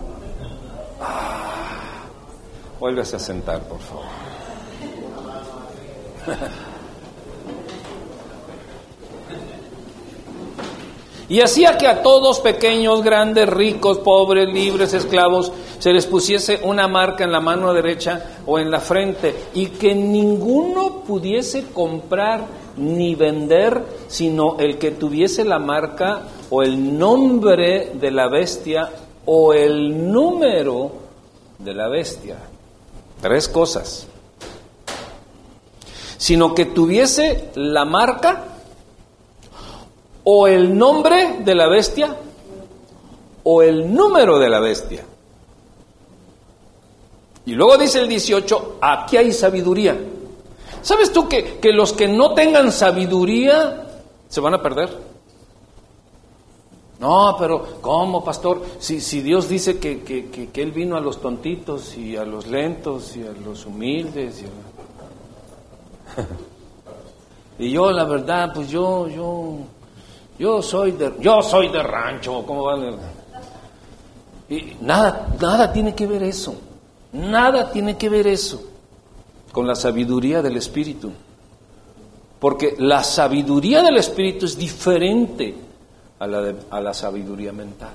[2.81, 4.07] Vuélvese a sentar, por favor.
[11.29, 16.89] Y hacía que a todos, pequeños, grandes, ricos, pobres, libres, esclavos, se les pusiese una
[16.89, 22.47] marca en la mano derecha o en la frente, y que ninguno pudiese comprar
[22.79, 28.91] ni vender, sino el que tuviese la marca o el nombre de la bestia
[29.27, 30.91] o el número
[31.59, 32.50] de la bestia.
[33.21, 34.07] Tres cosas.
[36.19, 38.45] Sino que tuviese la marca
[40.25, 42.17] o el nombre de la bestia
[43.43, 45.05] o el número de la bestia.
[47.47, 49.99] Y luego dice el 18, aquí hay sabiduría.
[50.83, 53.87] ¿Sabes tú que, que los que no tengan sabiduría
[54.29, 55.10] se van a perder?
[57.01, 58.63] No, pero ¿cómo, pastor?
[58.79, 63.17] Si, si Dios dice que, que, Él vino a los tontitos y a los lentos
[63.17, 64.45] y a los humildes.
[67.59, 69.57] Y, y yo, la verdad, pues yo, yo,
[70.39, 72.79] yo soy de, yo soy de rancho, ¿cómo va?
[74.51, 76.55] Y nada, nada tiene que ver eso.
[77.15, 78.63] Nada tiene que ver eso
[79.53, 81.11] con la sabiduría del Espíritu.
[82.39, 85.70] Porque la sabiduría del Espíritu es diferente
[86.21, 87.95] a la, a la sabiduría mental.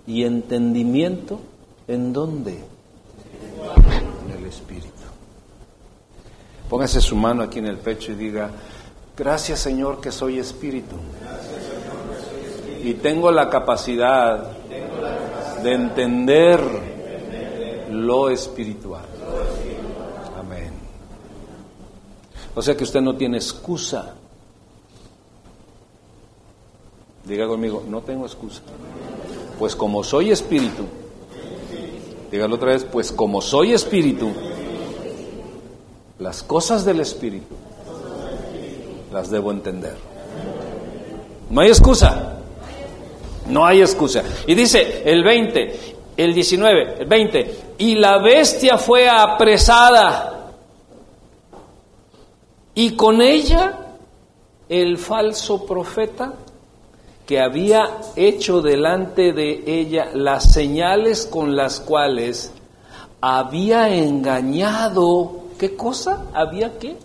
[0.08, 1.40] y entendimiento.
[1.88, 2.54] ¿En dónde?
[2.54, 4.90] En el Espíritu.
[6.70, 8.50] Póngase su mano aquí en el pecho y diga,
[9.16, 10.96] gracias Señor que soy Espíritu.
[12.84, 14.52] Y tengo la capacidad
[15.62, 16.60] de entender
[17.90, 19.06] lo espiritual.
[20.40, 20.72] Amén.
[22.56, 24.16] O sea que usted no tiene excusa.
[27.26, 28.62] Diga conmigo, no tengo excusa.
[29.60, 30.84] Pues como soy espíritu,
[32.32, 34.32] dígalo otra vez, pues como soy espíritu,
[36.20, 37.56] las cosas del espíritu
[39.12, 39.96] las debo entender.
[41.50, 42.40] No hay excusa.
[43.50, 44.24] No hay excusa.
[44.48, 45.80] Y dice el 20,
[46.18, 50.35] el 19, el 20, y la bestia fue apresada
[52.76, 53.80] y con ella
[54.68, 56.34] el falso profeta
[57.26, 62.52] que había hecho delante de ella las señales con las cuales
[63.22, 66.26] había engañado, ¿qué cosa?
[66.34, 66.98] ¿Había qué?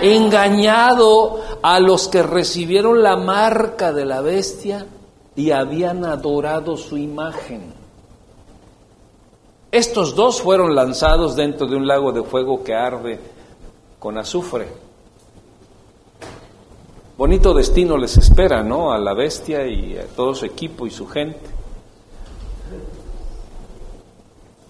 [0.00, 4.86] Engañado a los que recibieron la marca de la bestia
[5.36, 7.74] y habían adorado su imagen.
[9.70, 13.20] Estos dos fueron lanzados dentro de un lago de fuego que arde
[14.00, 14.66] con azufre.
[17.16, 18.92] Bonito destino les espera, ¿no?
[18.92, 21.48] A la bestia y a todo su equipo y su gente.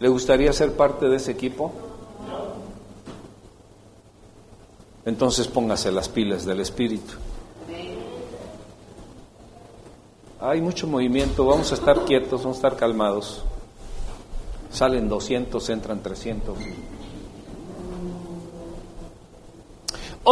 [0.01, 1.73] ¿Le gustaría ser parte de ese equipo?
[5.05, 7.15] Entonces póngase las pilas del Espíritu.
[10.41, 13.45] Hay mucho movimiento, vamos a estar quietos, vamos a estar calmados.
[14.73, 16.59] Salen 200, entran 300.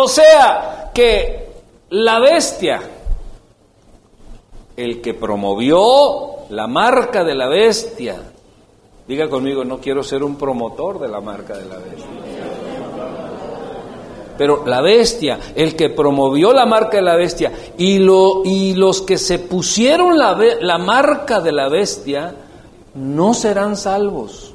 [0.01, 1.49] O sea que
[1.91, 2.81] la bestia,
[4.77, 8.15] el que promovió la marca de la bestia,
[9.09, 12.07] diga conmigo, no quiero ser un promotor de la marca de la bestia.
[14.39, 19.03] Pero la bestia, el que promovió la marca de la bestia y, lo, y los
[19.03, 22.37] que se pusieron la, la marca de la bestia,
[22.95, 24.55] no serán salvos.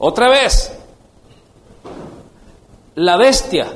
[0.00, 0.72] Otra vez,
[2.94, 3.66] la bestia,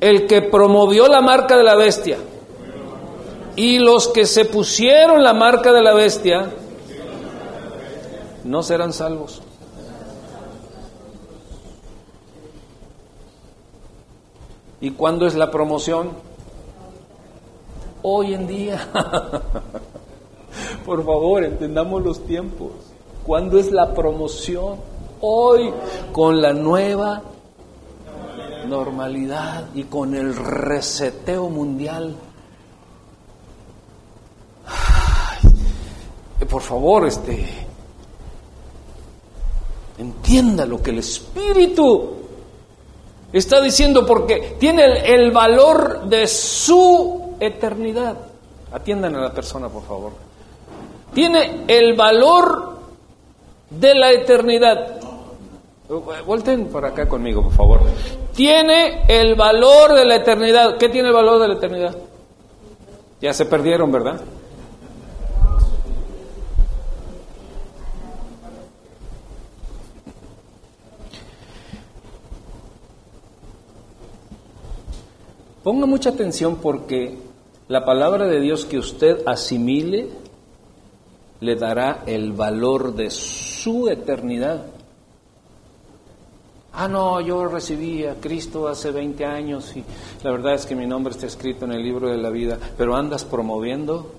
[0.00, 2.18] el que promovió la marca de la bestia
[3.56, 6.50] y los que se pusieron la marca de la bestia,
[8.44, 9.42] no serán salvos.
[14.80, 16.10] ¿Y cuándo es la promoción?
[18.02, 18.88] Hoy en día.
[20.86, 22.70] Por favor, entendamos los tiempos.
[23.26, 24.76] ¿Cuándo es la promoción?
[25.20, 25.72] Hoy,
[26.12, 27.22] con la nueva
[28.66, 32.16] normalidad y con el reseteo mundial.
[36.48, 37.46] por favor, este,
[39.98, 42.14] entienda lo que el Espíritu
[43.32, 48.16] está diciendo porque tiene el, el valor de su eternidad.
[48.72, 50.12] Atiendan a la persona, por favor.
[51.12, 52.78] Tiene el valor
[53.70, 54.97] de la eternidad.
[55.88, 57.80] Vuelten por acá conmigo, por favor.
[58.34, 60.76] Tiene el valor de la eternidad.
[60.76, 61.96] ¿Qué tiene el valor de la eternidad?
[63.20, 64.20] Ya se perdieron, ¿verdad?
[75.64, 77.18] Ponga mucha atención porque
[77.66, 80.08] la palabra de Dios que usted asimile
[81.40, 84.77] le dará el valor de su eternidad.
[86.80, 89.82] Ah, no, yo recibí a Cristo hace 20 años y
[90.22, 92.94] la verdad es que mi nombre está escrito en el libro de la vida, pero
[92.94, 94.12] andas promoviendo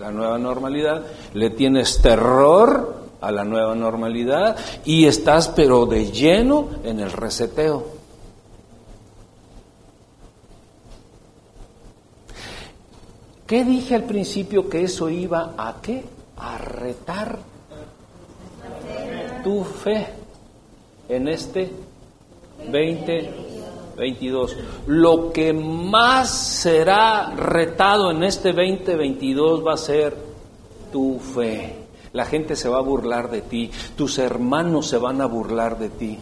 [0.00, 6.70] la nueva normalidad, le tienes terror a la nueva normalidad y estás pero de lleno
[6.82, 7.86] en el reseteo.
[13.46, 16.04] ¿Qué dije al principio que eso iba a qué?
[16.38, 17.38] A retar
[19.44, 20.25] tu fe
[21.08, 21.70] en este
[22.66, 24.56] 2022.
[24.86, 30.16] Lo que más será retado en este 2022 va a ser
[30.92, 31.86] tu fe.
[32.12, 35.90] La gente se va a burlar de ti, tus hermanos se van a burlar de
[35.90, 36.18] ti.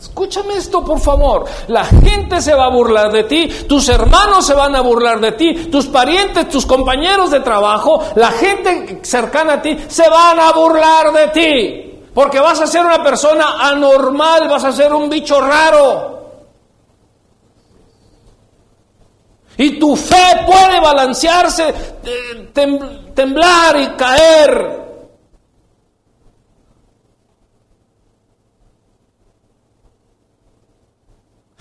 [0.00, 1.44] Escúchame esto, por favor.
[1.68, 5.32] La gente se va a burlar de ti, tus hermanos se van a burlar de
[5.32, 10.52] ti, tus parientes, tus compañeros de trabajo, la gente cercana a ti se van a
[10.52, 11.91] burlar de ti.
[12.14, 16.12] Porque vas a ser una persona anormal, vas a ser un bicho raro.
[19.56, 21.72] Y tu fe puede balancearse,
[23.14, 24.82] temblar y caer.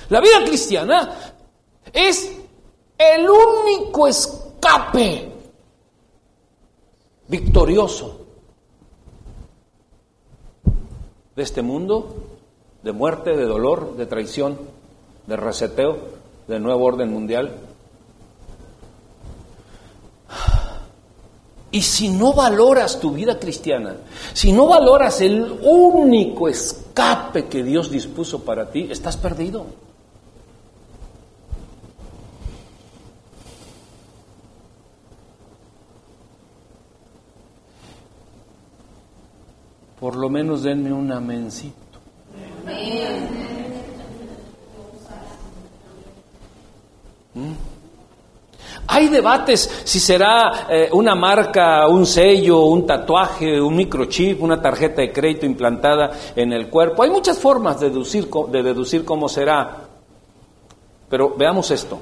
[0.09, 1.09] La vida cristiana
[1.93, 2.29] es
[2.97, 5.31] el único escape
[7.27, 8.20] victorioso
[11.41, 12.15] este mundo
[12.83, 14.57] de muerte, de dolor, de traición,
[15.27, 15.97] de reseteo,
[16.47, 17.55] de nuevo orden mundial.
[21.71, 23.95] Y si no valoras tu vida cristiana,
[24.33, 29.65] si no valoras el único escape que Dios dispuso para ti, estás perdido.
[40.01, 41.75] Por lo menos denme un amencito.
[47.35, 47.51] ¿Mm?
[48.87, 55.01] Hay debates si será eh, una marca, un sello, un tatuaje, un microchip, una tarjeta
[55.03, 57.03] de crédito implantada en el cuerpo.
[57.03, 59.81] Hay muchas formas de deducir, de deducir cómo será.
[61.09, 61.99] Pero veamos esto.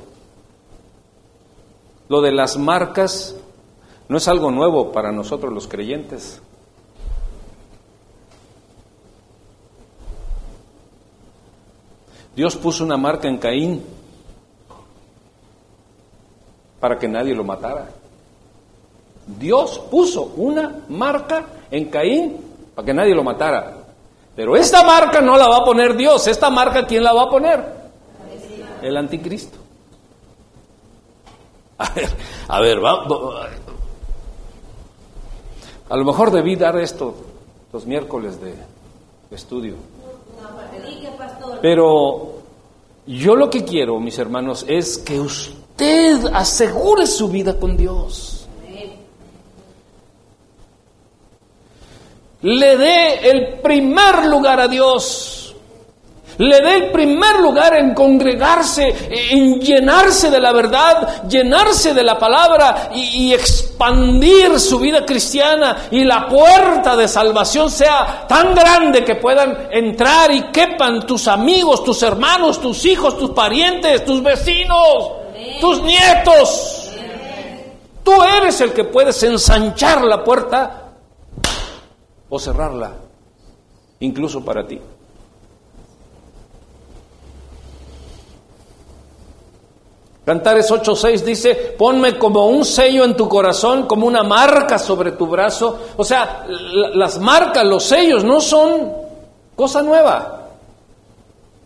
[2.08, 3.36] Lo de las marcas
[4.08, 6.42] no es algo nuevo para nosotros los creyentes.
[12.40, 13.84] Dios puso una marca en Caín
[16.80, 17.90] para que nadie lo matara.
[19.28, 22.38] Dios puso una marca en Caín
[22.74, 23.80] para que nadie lo matara.
[24.38, 26.28] Pero esta marca no la va a poner Dios.
[26.28, 27.62] ¿Esta marca quién la va a poner?
[28.84, 29.58] El anticristo.
[31.78, 32.10] A ver,
[32.48, 33.04] a ver, va,
[35.90, 37.16] a lo mejor debí dar esto
[37.74, 38.56] los miércoles de
[39.30, 39.76] estudio.
[41.62, 42.34] Pero
[43.06, 48.36] yo lo que quiero, mis hermanos, es que usted asegure su vida con Dios.
[52.42, 55.39] Le dé el primer lugar a Dios
[56.40, 62.18] le dé el primer lugar en congregarse, en llenarse de la verdad, llenarse de la
[62.18, 69.16] palabra y, expandir su vida cristiana y la puerta de salvación sea tan grande que
[69.16, 75.12] puedan entrar y quepan tus amigos, tus hermanos, tus hijos, tus parientes, tus vecinos,
[75.60, 76.92] tus nietos.
[78.04, 80.94] Tú eres el que puedes ensanchar la puerta
[82.30, 82.94] o cerrarla,
[84.00, 84.80] incluso para ti.
[90.30, 95.26] Cantares 8:6 dice, ponme como un sello en tu corazón, como una marca sobre tu
[95.26, 95.80] brazo.
[95.98, 98.92] O sea, las marcas, los sellos no son
[99.56, 100.50] cosa nueva.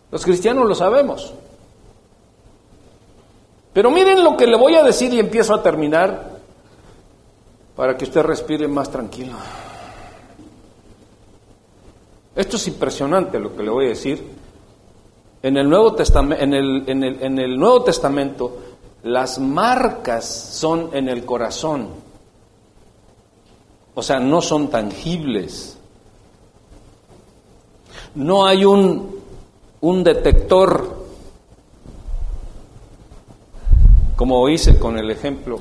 [0.09, 1.33] Los cristianos lo sabemos.
[3.73, 6.23] Pero miren lo que le voy a decir y empiezo a terminar
[7.75, 9.33] para que usted respire más tranquilo.
[12.33, 14.25] Esto es impresionante lo que le voy a decir.
[15.43, 18.57] En el Nuevo Testamento, en el, en el Nuevo Testamento
[19.03, 21.89] las marcas son en el corazón.
[23.93, 25.77] O sea, no son tangibles.
[28.15, 29.19] No hay un,
[29.81, 31.03] un detector,
[34.15, 35.59] como hice con el ejemplo,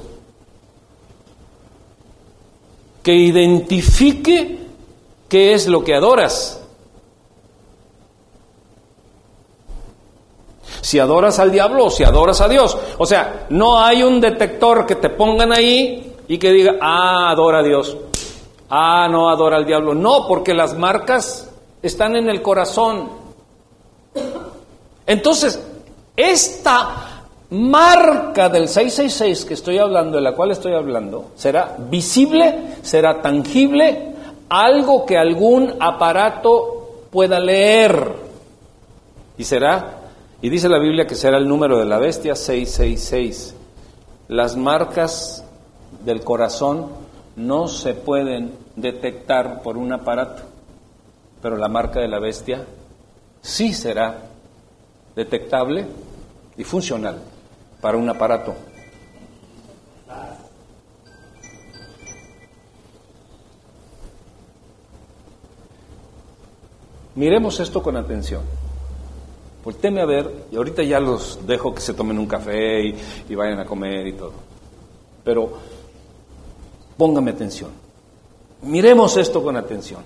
[3.02, 4.60] que identifique
[5.28, 6.61] qué es lo que adoras.
[10.82, 12.76] Si adoras al diablo o si adoras a Dios.
[12.98, 17.60] O sea, no hay un detector que te pongan ahí y que diga, ah, adora
[17.60, 17.96] a Dios,
[18.68, 19.94] ah, no adora al diablo.
[19.94, 21.48] No, porque las marcas
[21.80, 23.10] están en el corazón.
[25.06, 25.62] Entonces,
[26.16, 33.22] esta marca del 666 que estoy hablando, de la cual estoy hablando, será visible, será
[33.22, 34.14] tangible,
[34.48, 38.14] algo que algún aparato pueda leer
[39.38, 40.01] y será
[40.42, 43.54] y dice la Biblia que será el número de la bestia 666.
[44.26, 45.44] Las marcas
[46.04, 46.88] del corazón
[47.36, 50.42] no se pueden detectar por un aparato,
[51.40, 52.66] pero la marca de la bestia
[53.40, 54.18] sí será
[55.14, 55.86] detectable
[56.56, 57.18] y funcional
[57.80, 58.56] para un aparato.
[67.14, 68.61] Miremos esto con atención.
[69.64, 72.82] Volteme a ver, y ahorita ya los dejo que se tomen un café
[73.28, 74.32] y, vayan a comer y todo.
[75.22, 75.52] Pero
[76.96, 77.70] póngame atención.
[78.62, 80.02] Miremos esto con atención.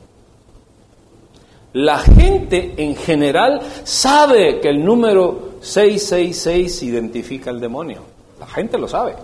[1.72, 8.00] La gente en general sabe que el número 666 identifica al demonio.
[8.38, 9.14] La gente lo sabe.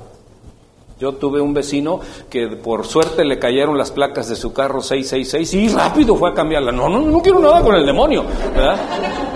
[0.98, 5.54] Yo tuve un vecino que por suerte le cayeron las placas de su carro 666
[5.54, 6.72] y rápido fue a cambiarla.
[6.72, 8.24] No, no, no quiero nada con el demonio.
[8.54, 9.31] ¿verdad?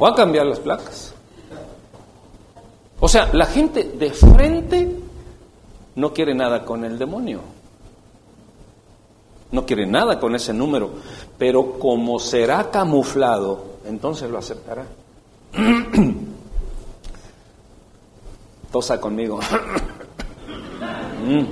[0.00, 1.12] Fue a cambiar las placas.
[3.00, 4.96] O sea, la gente de frente
[5.96, 7.40] no quiere nada con el demonio.
[9.52, 10.88] No quiere nada con ese número.
[11.36, 14.86] Pero como será camuflado, entonces lo aceptará.
[18.72, 19.38] Tosa conmigo.
[21.20, 21.44] Mm.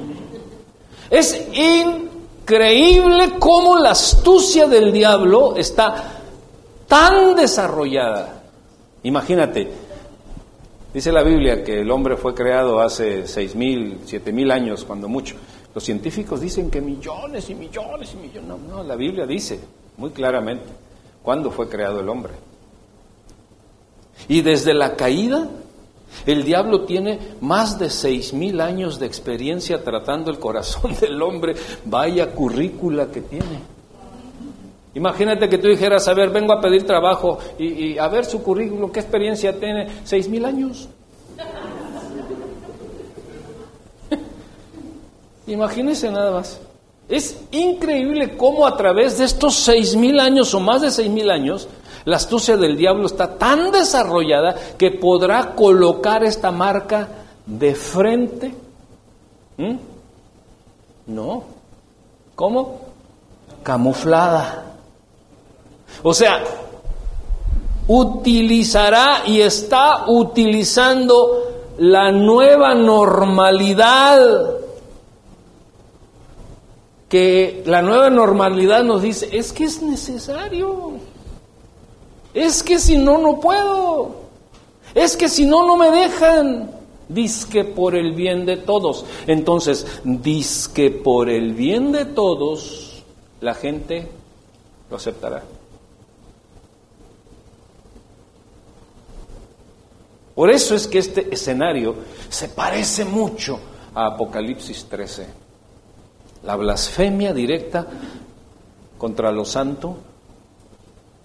[1.10, 6.18] Es increíble cómo la astucia del diablo está
[6.88, 8.37] tan desarrollada.
[9.02, 9.68] Imagínate,
[10.92, 15.08] dice la Biblia que el hombre fue creado hace seis mil, siete mil años, cuando
[15.08, 15.36] mucho.
[15.74, 18.48] Los científicos dicen que millones y millones y millones.
[18.48, 19.60] No, no, la Biblia dice
[19.96, 20.66] muy claramente
[21.22, 22.32] cuándo fue creado el hombre.
[24.28, 25.48] Y desde la caída
[26.26, 31.54] el diablo tiene más de seis mil años de experiencia tratando el corazón del hombre.
[31.84, 33.77] Vaya currícula que tiene.
[34.98, 38.90] Imagínate que tú dijeras, a ver, vengo a pedir trabajo y, a ver su currículum,
[38.90, 39.86] ¿qué experiencia tiene?
[40.02, 40.88] Seis mil años.
[45.46, 46.60] Imagínese nada más.
[47.08, 51.30] Es increíble cómo a través de estos seis mil años o más de seis mil
[51.30, 51.68] años,
[52.04, 57.08] la astucia del diablo está tan desarrollada que podrá colocar esta marca
[57.46, 58.52] de frente.
[59.58, 59.76] ¿Mm?
[61.06, 61.44] No.
[62.34, 62.80] ¿Cómo?
[63.62, 64.67] Camuflada.
[66.02, 66.42] O sea,
[67.86, 71.44] utilizará y está utilizando
[71.78, 74.58] la nueva normalidad
[77.08, 80.92] que la nueva normalidad nos dice, es que es necesario.
[82.34, 84.16] Es que si no, no puedo.
[84.94, 86.70] Es que si no, no me dejan.
[87.08, 89.06] Disque por el bien de todos.
[89.26, 93.02] Entonces, disque por el bien de todos,
[93.40, 94.06] la gente
[94.90, 95.42] lo aceptará.
[100.38, 101.96] Por eso es que este escenario
[102.28, 103.58] se parece mucho
[103.92, 105.26] a Apocalipsis 13.
[106.44, 107.84] La blasfemia directa
[108.96, 109.96] contra lo santo,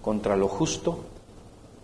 [0.02, 0.98] contra lo justo,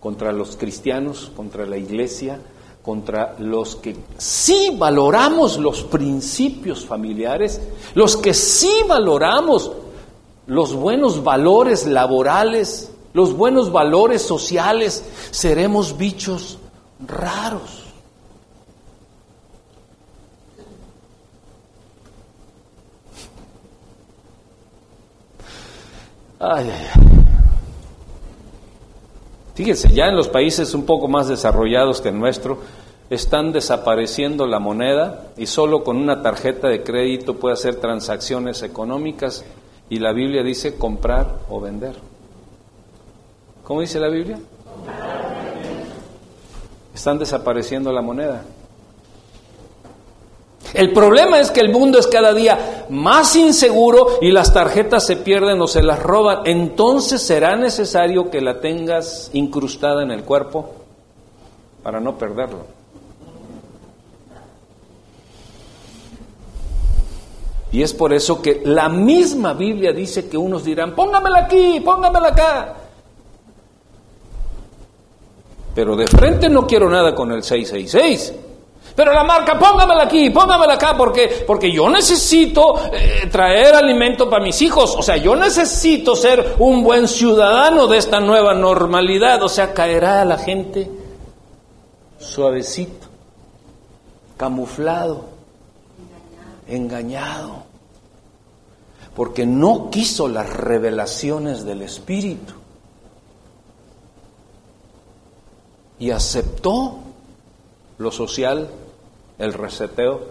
[0.00, 2.40] contra los cristianos, contra la iglesia,
[2.82, 7.60] contra los que sí valoramos los principios familiares,
[7.94, 9.70] los que sí valoramos
[10.48, 16.58] los buenos valores laborales, los buenos valores sociales, seremos bichos
[17.06, 17.86] raros.
[26.38, 27.10] Ay, ay, ay.
[29.54, 32.60] Fíjense, ya en los países un poco más desarrollados que el nuestro,
[33.10, 39.44] están desapareciendo la moneda y solo con una tarjeta de crédito puede hacer transacciones económicas
[39.90, 41.96] y la Biblia dice comprar o vender.
[43.64, 44.38] ¿Cómo dice la Biblia?
[46.94, 48.42] Están desapareciendo la moneda.
[50.74, 55.16] El problema es que el mundo es cada día más inseguro y las tarjetas se
[55.16, 56.40] pierden o se las roban.
[56.44, 60.70] Entonces será necesario que la tengas incrustada en el cuerpo
[61.82, 62.80] para no perderlo.
[67.72, 72.28] Y es por eso que la misma Biblia dice que unos dirán, póngamela aquí, póngamela
[72.28, 72.76] acá.
[75.74, 78.32] Pero de frente no quiero nada con el 666.
[78.94, 84.42] Pero la marca, póngamela aquí, póngamela acá, porque, porque yo necesito eh, traer alimento para
[84.42, 84.94] mis hijos.
[84.96, 89.42] O sea, yo necesito ser un buen ciudadano de esta nueva normalidad.
[89.42, 90.90] O sea, caerá la gente
[92.18, 93.06] suavecito,
[94.36, 95.24] camuflado,
[96.66, 97.62] engañado,
[99.14, 102.59] porque no quiso las revelaciones del Espíritu
[106.00, 106.98] y aceptó
[107.98, 108.68] lo social,
[109.38, 110.22] el reseteo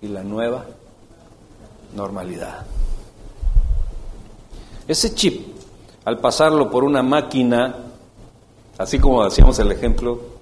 [0.00, 0.64] y la nueva
[1.94, 2.64] normalidad.
[4.86, 5.48] Ese chip,
[6.04, 7.74] al pasarlo por una máquina,
[8.78, 10.33] así como hacíamos el ejemplo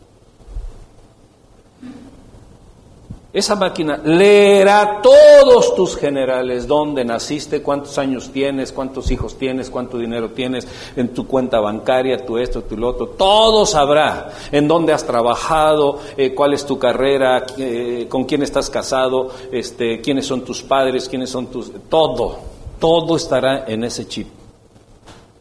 [3.32, 9.96] Esa máquina leerá todos tus generales, dónde naciste, cuántos años tienes, cuántos hijos tienes, cuánto
[9.96, 14.92] dinero tienes en tu cuenta bancaria, tu esto, tu lo otro, todo sabrá en dónde
[14.92, 20.42] has trabajado, eh, cuál es tu carrera, eh, con quién estás casado, este, quiénes son
[20.42, 21.72] tus padres, quiénes son tus...
[21.88, 22.36] Todo,
[22.78, 24.28] todo estará en ese chip.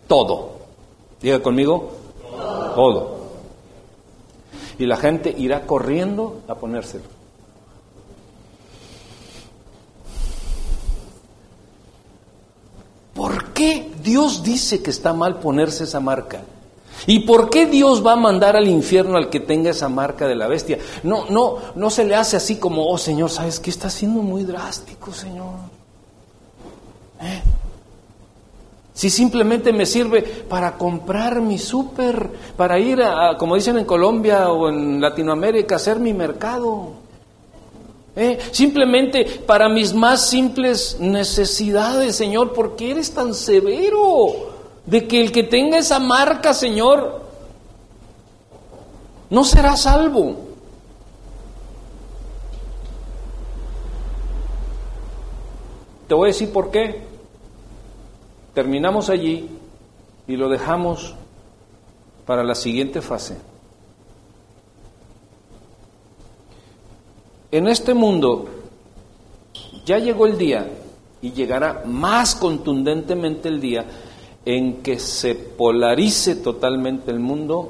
[0.08, 0.62] todo.
[1.22, 1.92] Diga conmigo,
[2.74, 3.18] todo.
[4.80, 7.04] Y la gente irá corriendo a ponérselo.
[13.14, 16.42] ¿Por qué Dios dice que está mal ponerse esa marca?
[17.06, 20.36] ¿Y por qué Dios va a mandar al infierno al que tenga esa marca de
[20.36, 20.80] la bestia?
[21.04, 24.46] No, no, no se le hace así como, oh Señor, ¿sabes qué está siendo muy
[24.46, 25.54] drástico, Señor?
[27.22, 27.42] ¿Eh?
[28.96, 34.50] Si simplemente me sirve para comprar mi súper, para ir a, como dicen en Colombia
[34.50, 36.94] o en Latinoamérica, hacer mi mercado.
[38.16, 38.38] ¿Eh?
[38.52, 44.52] Simplemente para mis más simples necesidades, Señor, ¿por qué eres tan severo?
[44.86, 47.22] de que el que tenga esa marca, Señor,
[49.30, 50.36] no será salvo.
[56.08, 57.02] Te voy a decir por qué.
[58.54, 59.50] Terminamos allí
[60.28, 61.16] y lo dejamos
[62.26, 63.38] para la siguiente fase.
[67.52, 68.48] En este mundo
[69.86, 70.70] ya llegó el día
[71.22, 73.86] y llegará más contundentemente el día
[74.46, 77.70] en que se polarice totalmente el mundo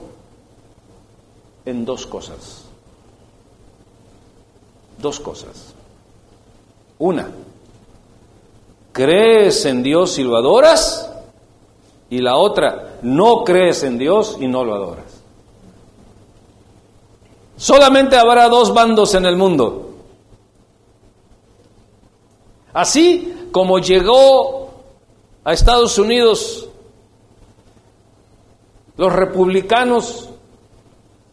[1.65, 2.65] en dos cosas.
[4.99, 5.73] Dos cosas.
[6.99, 7.29] Una,
[8.91, 11.07] crees en Dios y lo adoras.
[12.09, 15.10] Y la otra, no crees en Dios y no lo adoras.
[17.61, 19.91] Solamente habrá dos bandos en el mundo.
[22.73, 24.71] Así como llegó
[25.43, 26.67] a Estados Unidos,
[28.97, 30.29] los republicanos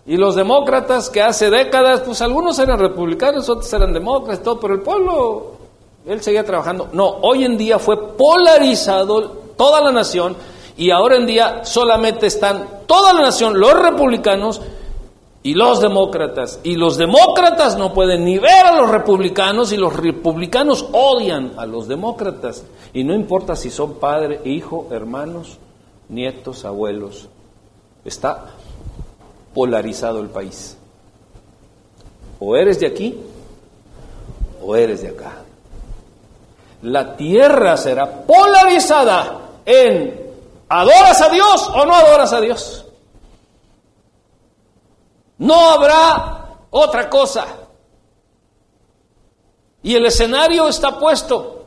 [0.05, 4.75] y los demócratas que hace décadas, pues algunos eran republicanos, otros eran demócratas, todo, pero
[4.75, 5.53] el pueblo,
[6.05, 6.91] él seguía trabajando.
[6.93, 10.37] No, hoy en día fue polarizado toda la nación
[10.77, 14.61] y ahora en día solamente están toda la nación, los republicanos
[15.49, 16.61] y los demócratas.
[16.63, 21.65] Y los demócratas no pueden ni ver a los republicanos y los republicanos odian a
[21.65, 22.65] los demócratas.
[22.93, 25.57] Y no importa si son padre, hijo, hermanos,
[26.11, 27.31] nietos, abuelos.
[28.05, 28.45] Está
[29.55, 30.77] polarizado el país.
[32.41, 33.19] O eres de aquí
[34.63, 35.33] o eres de acá.
[36.83, 40.15] La tierra será polarizada en
[40.69, 42.85] adoras a Dios o no adoras a Dios.
[45.39, 47.47] No habrá otra cosa.
[49.83, 51.67] Y el escenario está puesto.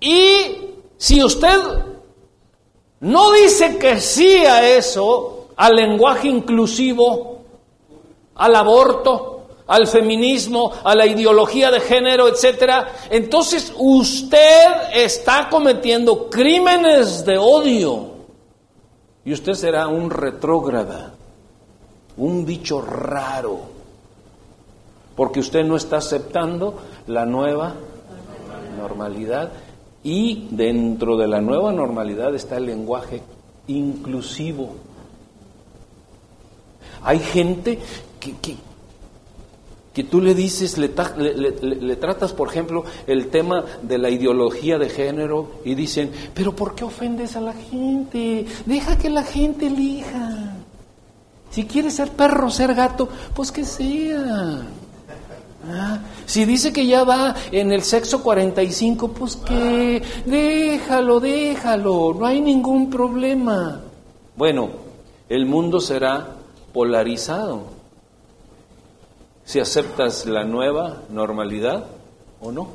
[0.00, 1.58] Y si usted
[3.00, 7.38] no dice que sí a eso, al lenguaje inclusivo,
[8.34, 17.24] al aborto, al feminismo, a la ideología de género, etcétera, entonces usted está cometiendo crímenes
[17.24, 18.12] de odio
[19.24, 21.14] y usted será un retrógrada,
[22.18, 23.60] un bicho raro,
[25.16, 26.74] porque usted no está aceptando
[27.06, 27.74] la nueva
[28.76, 29.52] normalidad
[30.02, 33.22] y dentro de la nueva normalidad está el lenguaje
[33.66, 34.74] inclusivo.
[37.02, 37.78] Hay gente
[38.18, 38.34] que,
[39.92, 44.88] que, tú le dices, le, le, tratas, por ejemplo, el tema de la ideología de
[44.88, 48.46] género y dicen, pero ¿por qué ofendes a la gente?
[48.66, 50.57] Deja que la gente elija.
[51.50, 54.62] Si quiere ser perro, ser gato, pues que sea.
[55.70, 62.26] Ah, si dice que ya va en el sexo 45, pues que déjalo, déjalo, no
[62.26, 63.80] hay ningún problema.
[64.36, 64.70] Bueno,
[65.28, 66.36] el mundo será
[66.72, 67.64] polarizado
[69.44, 71.86] si aceptas la nueva normalidad
[72.40, 72.68] o no.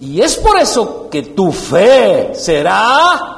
[0.00, 3.33] Y es por eso que tu fe será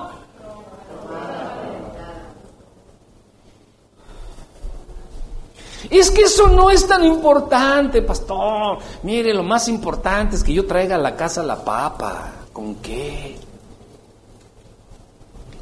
[5.90, 8.78] Es que eso no es tan importante, pastor.
[9.02, 12.32] Mire, lo más importante es que yo traiga a la casa la papa.
[12.52, 13.36] ¿Con qué?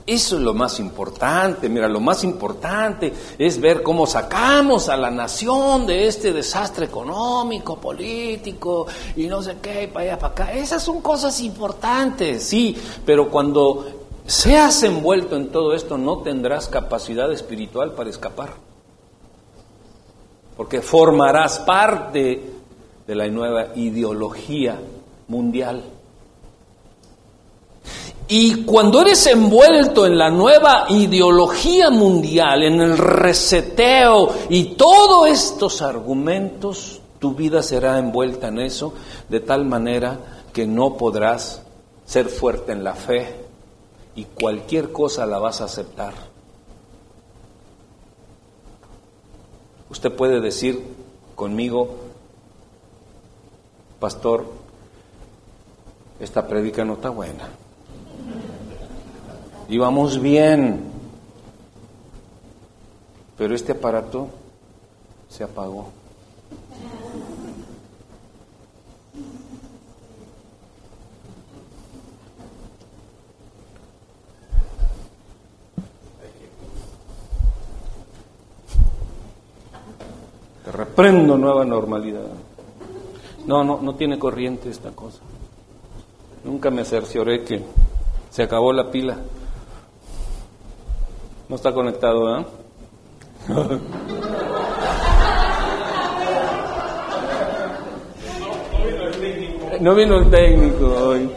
[0.07, 1.68] Eso es lo más importante.
[1.68, 7.77] Mira, lo más importante es ver cómo sacamos a la nación de este desastre económico,
[7.77, 10.53] político y no sé qué, para allá, para acá.
[10.53, 13.87] Esas son cosas importantes, sí, pero cuando
[14.27, 18.74] seas envuelto en todo esto no tendrás capacidad espiritual para escapar
[20.57, 22.42] porque formarás parte
[23.07, 24.78] de la nueva ideología
[25.28, 25.82] mundial.
[28.26, 35.82] Y cuando eres envuelto en la nueva ideología mundial, en el reseteo y todos estos
[35.82, 38.94] argumentos, tu vida será envuelta en eso
[39.28, 41.62] de tal manera que no podrás
[42.07, 43.44] ser fuerte en la fe
[44.16, 46.34] y cualquier cosa la vas a aceptar.
[49.95, 50.84] Usted puede decir
[51.36, 51.88] conmigo,
[54.01, 54.45] pastor,
[56.18, 57.49] esta prédica no está buena.
[59.68, 60.80] Íbamos bien,
[63.38, 64.26] pero este aparato
[65.28, 65.92] se apagó.
[81.12, 82.26] Nueva normalidad.
[83.46, 85.20] No, no, no tiene corriente esta cosa.
[86.44, 87.62] Nunca me cercioré que
[88.30, 89.18] se acabó la pila.
[91.48, 92.46] No está conectado, ¿eh?
[99.80, 101.30] No vino el técnico hoy.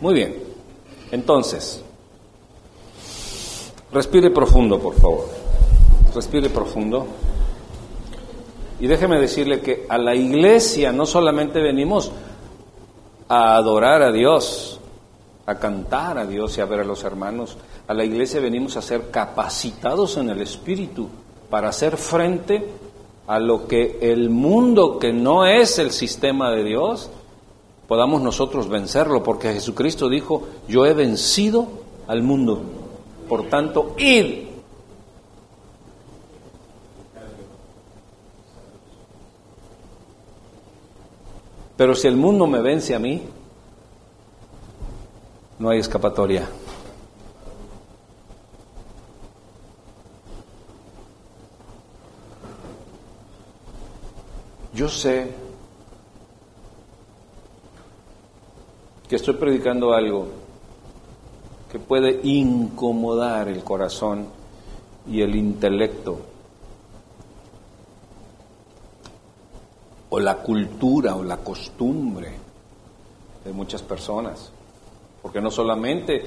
[0.00, 0.34] Muy bien.
[1.10, 1.82] Entonces,
[3.92, 5.37] respire profundo, por favor.
[6.18, 7.06] Respire profundo.
[8.80, 12.10] Y déjeme decirle que a la iglesia no solamente venimos
[13.28, 14.80] a adorar a Dios,
[15.46, 17.56] a cantar a Dios y a ver a los hermanos.
[17.86, 21.08] A la iglesia venimos a ser capacitados en el Espíritu
[21.48, 22.66] para hacer frente
[23.28, 27.10] a lo que el mundo que no es el sistema de Dios,
[27.86, 31.68] podamos nosotros vencerlo, porque Jesucristo dijo, yo he vencido
[32.08, 32.60] al mundo.
[33.28, 34.47] Por tanto, id
[41.78, 43.22] Pero si el mundo me vence a mí,
[45.60, 46.48] no hay escapatoria.
[54.74, 55.32] Yo sé
[59.08, 60.26] que estoy predicando algo
[61.70, 64.26] que puede incomodar el corazón
[65.08, 66.27] y el intelecto
[70.10, 72.32] o la cultura o la costumbre
[73.44, 74.50] de muchas personas.
[75.22, 76.22] Porque no solamente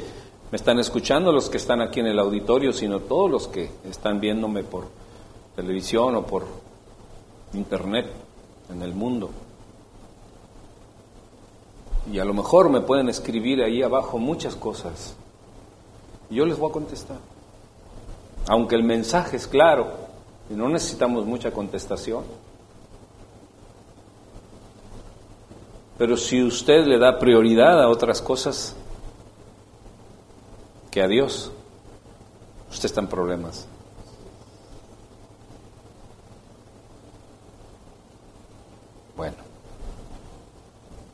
[0.52, 4.20] me están escuchando los que están aquí en el auditorio, sino todos los que están
[4.20, 4.86] viéndome por
[5.56, 6.46] televisión o por
[7.54, 8.12] internet
[8.70, 9.30] en el mundo.
[12.12, 15.16] Y a lo mejor me pueden escribir ahí abajo muchas cosas.
[16.30, 17.18] Y yo les voy a contestar.
[18.48, 19.88] Aunque el mensaje es claro
[20.50, 22.24] y no necesitamos mucha contestación.
[26.02, 28.76] Pero si usted le da prioridad a otras cosas
[30.90, 31.52] que a Dios,
[32.72, 33.68] usted está en problemas.
[39.16, 39.36] Bueno,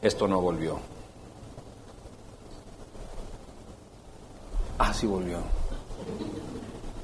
[0.02, 0.80] esto no volvió.
[4.78, 5.40] Ah, sí volvió.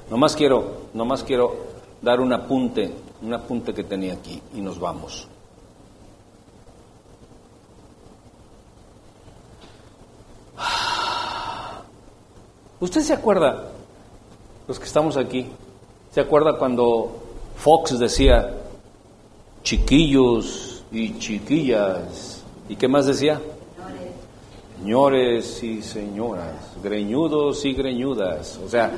[0.08, 1.54] Nomás quiero, nomás quiero
[2.00, 5.28] dar un apunte, un apunte que tenía aquí y nos vamos.
[12.84, 13.70] ¿Usted se acuerda,
[14.68, 15.46] los que estamos aquí,
[16.10, 17.16] se acuerda cuando
[17.56, 18.56] Fox decía
[19.62, 22.42] chiquillos y chiquillas?
[22.68, 23.40] ¿Y qué más decía?
[24.78, 28.60] Señores y señoras, greñudos y greñudas.
[28.62, 28.92] O sea,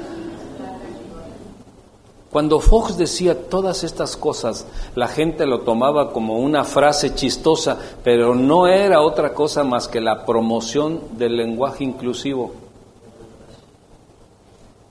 [2.33, 4.67] cuando Fox decía todas estas cosas,
[4.97, 10.01] la gente lo tomaba como una frase chistosa, pero no era otra cosa más que
[10.01, 12.66] la promoción del lenguaje inclusivo.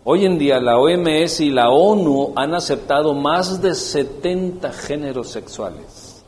[0.08, 6.22] Hoy en día la OMS y la ONU han aceptado más de 70 géneros sexuales.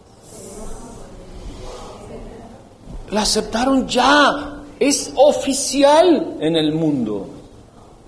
[3.11, 7.29] La aceptaron ya, es oficial en el mundo.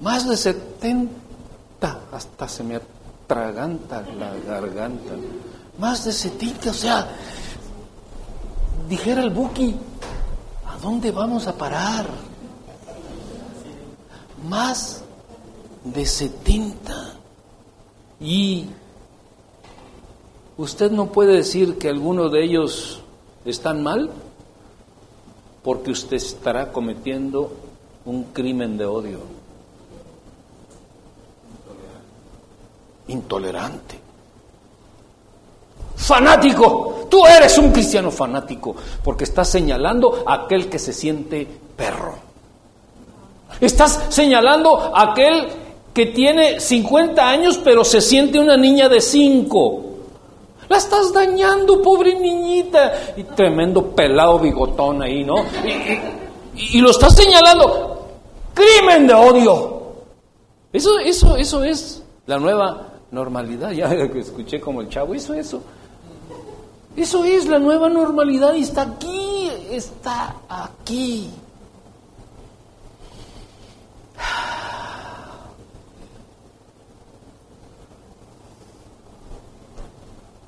[0.01, 1.11] Más de 70,
[2.13, 5.11] hasta se me atraganta la garganta.
[5.77, 7.07] Más de 70, o sea,
[8.89, 9.75] dijera el Buki,
[10.65, 12.07] ¿a dónde vamos a parar?
[14.49, 15.03] Más
[15.84, 17.15] de 70.
[18.19, 18.68] Y
[20.57, 23.01] usted no puede decir que alguno de ellos
[23.45, 24.10] están mal
[25.64, 27.51] porque usted estará cometiendo
[28.06, 29.19] un crimen de odio.
[33.07, 33.99] Intolerante.
[35.95, 37.07] Fanático.
[37.10, 42.15] Tú eres un cristiano fanático porque estás señalando a aquel que se siente perro.
[43.60, 45.49] Estás señalando a aquel
[45.94, 49.86] que tiene 50 años pero se siente una niña de 5.
[50.70, 53.14] La estás dañando, pobre niñita.
[53.18, 55.44] Y tremendo pelado bigotón ahí, ¿no?
[56.56, 58.07] Y, lo estás señalando.
[58.53, 59.82] Crimen de odio.
[60.72, 63.72] Eso, eso, eso es la nueva normalidad.
[63.72, 65.61] Ya escuché como el chavo, eso, eso.
[66.95, 71.30] Eso es la nueva normalidad y está aquí, está aquí.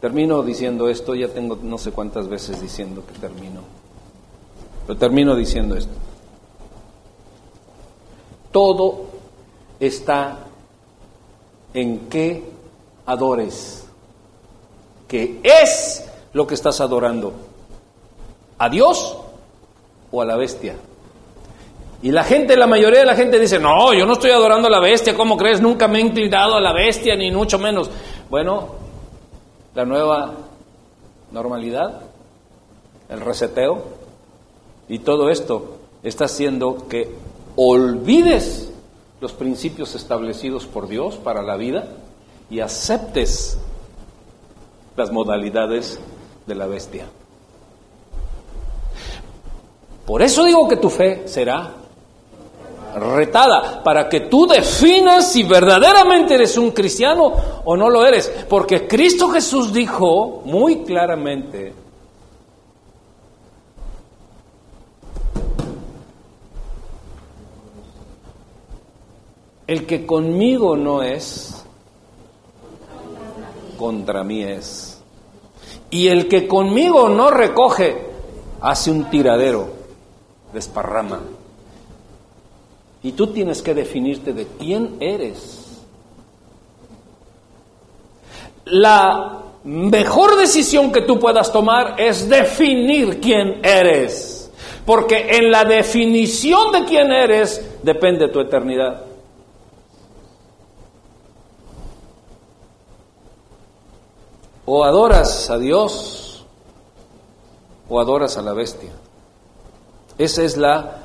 [0.01, 3.61] Termino diciendo esto, ya tengo no sé cuántas veces diciendo que termino,
[4.87, 5.93] pero termino diciendo esto.
[8.51, 9.05] Todo
[9.79, 10.39] está
[11.75, 12.43] en que
[13.05, 13.85] adores,
[15.07, 17.33] que es lo que estás adorando,
[18.57, 19.17] a Dios
[20.11, 20.77] o a la bestia.
[22.01, 24.71] Y la gente, la mayoría de la gente dice, no, yo no estoy adorando a
[24.71, 25.61] la bestia, ¿cómo crees?
[25.61, 27.91] Nunca me he inclinado a la bestia, ni mucho menos.
[28.31, 28.80] Bueno,
[29.73, 30.33] la nueva
[31.31, 32.01] normalidad,
[33.09, 33.83] el reseteo
[34.89, 37.13] y todo esto está haciendo que
[37.55, 38.71] olvides
[39.19, 41.87] los principios establecidos por Dios para la vida
[42.49, 43.57] y aceptes
[44.97, 45.99] las modalidades
[46.47, 47.07] de la bestia.
[50.05, 51.75] Por eso digo que tu fe será
[52.95, 58.31] retada para que tú definas si verdaderamente eres un cristiano o no lo eres.
[58.49, 61.73] Porque Cristo Jesús dijo muy claramente,
[69.67, 71.63] el que conmigo no es,
[73.77, 75.01] contra mí es.
[75.89, 78.05] Y el que conmigo no recoge,
[78.61, 79.69] hace un tiradero,
[80.53, 81.21] desparrama.
[83.03, 85.79] Y tú tienes que definirte de quién eres.
[88.65, 94.51] La mejor decisión que tú puedas tomar es definir quién eres.
[94.85, 99.05] Porque en la definición de quién eres depende tu eternidad.
[104.65, 106.45] O adoras a Dios
[107.89, 108.91] o adoras a la bestia.
[110.17, 111.00] Esa es la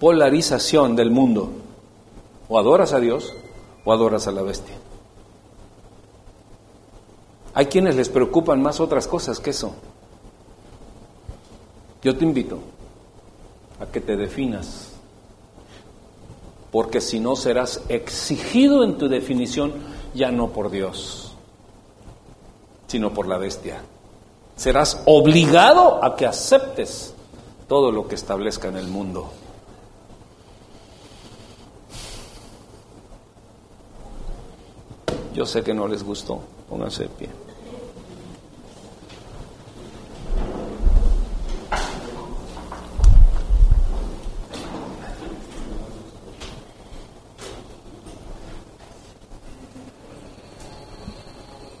[0.00, 1.50] polarización del mundo.
[2.48, 3.32] O adoras a Dios
[3.84, 4.74] o adoras a la bestia.
[7.54, 9.74] Hay quienes les preocupan más otras cosas que eso.
[12.02, 12.58] Yo te invito
[13.78, 14.92] a que te definas,
[16.70, 19.72] porque si no serás exigido en tu definición
[20.14, 21.34] ya no por Dios,
[22.86, 23.82] sino por la bestia.
[24.56, 27.14] Serás obligado a que aceptes
[27.68, 29.30] todo lo que establezca en el mundo.
[35.34, 36.40] Yo sé que no les gustó.
[36.68, 37.28] Pónganse de pie.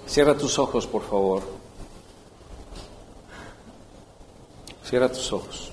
[0.06, 1.42] Cierra tus ojos, por favor.
[4.84, 5.72] Cierra tus ojos.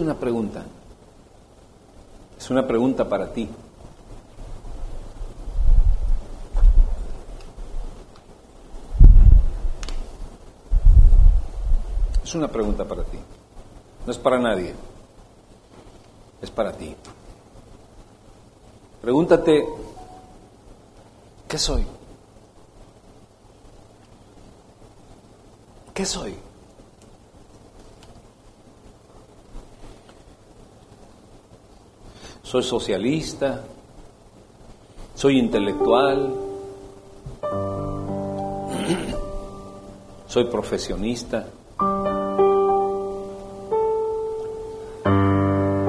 [0.00, 0.64] Una pregunta.
[2.36, 3.48] Es una pregunta para ti.
[12.22, 13.18] Es una pregunta para ti.
[14.04, 14.74] No es para nadie.
[16.42, 16.96] Es para ti.
[19.00, 19.66] Pregúntate,
[21.46, 21.86] ¿qué soy?
[25.94, 26.34] ¿Qué soy?
[32.54, 33.62] Soy socialista,
[35.16, 36.32] soy intelectual,
[40.28, 41.46] soy profesionista,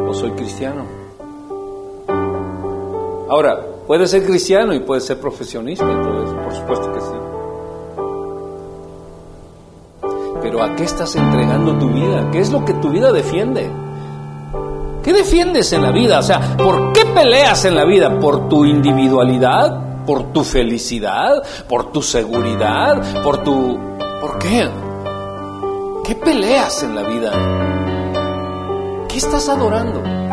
[0.07, 0.85] o soy cristiano.
[3.29, 7.15] Ahora, puede ser cristiano y puede ser profesionista eso, por supuesto que sí.
[10.41, 12.31] Pero ¿a qué estás entregando tu vida?
[12.31, 13.84] ¿Qué es lo que tu vida defiende?
[15.05, 16.17] ¿Qué defiendes en la vida?
[16.17, 18.19] O sea, ¿por qué peleas en la vida?
[18.19, 20.03] ¿Por tu individualidad?
[20.03, 21.43] ¿Por tu felicidad?
[21.69, 23.21] ¿Por tu seguridad?
[23.21, 23.77] ¿Por tu...
[24.19, 24.67] ¿Por qué?
[26.03, 27.31] ¿Qué peleas en la vida?
[29.07, 30.24] qué estás adorando?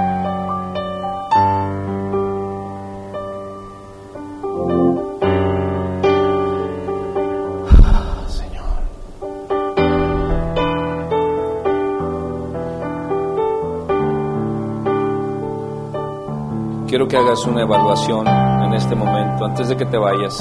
[16.93, 20.39] Quiero que hagas una evaluación en este momento, antes de que te vayas.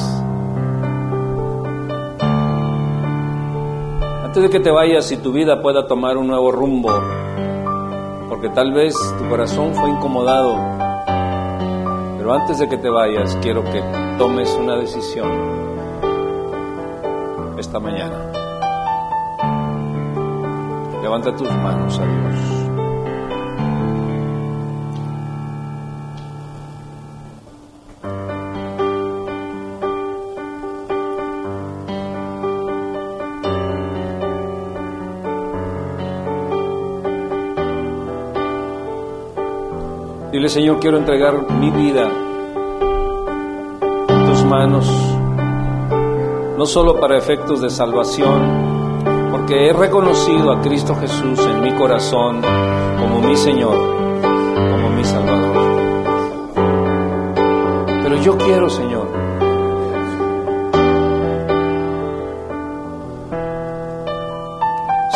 [4.26, 6.92] Antes de que te vayas y tu vida pueda tomar un nuevo rumbo,
[8.28, 10.58] porque tal vez tu corazón fue incomodado,
[12.18, 13.82] pero antes de que te vayas quiero que
[14.18, 15.32] tomes una decisión
[17.60, 18.30] esta mañana.
[21.02, 22.61] Levanta tus manos a Dios.
[40.42, 42.10] Dile, Señor, quiero entregar mi vida
[44.08, 44.88] en tus manos,
[46.58, 52.42] no solo para efectos de salvación, porque he reconocido a Cristo Jesús en mi corazón
[53.00, 53.78] como mi Señor,
[54.72, 55.58] como mi Salvador.
[58.02, 59.08] Pero yo quiero, Señor,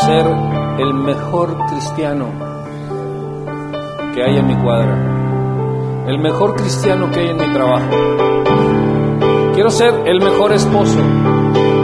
[0.05, 0.27] ser
[0.77, 2.27] el mejor cristiano
[4.13, 5.14] que hay en mi cuadra,
[6.07, 7.89] el mejor cristiano que hay en mi trabajo.
[9.53, 10.99] Quiero ser el mejor esposo,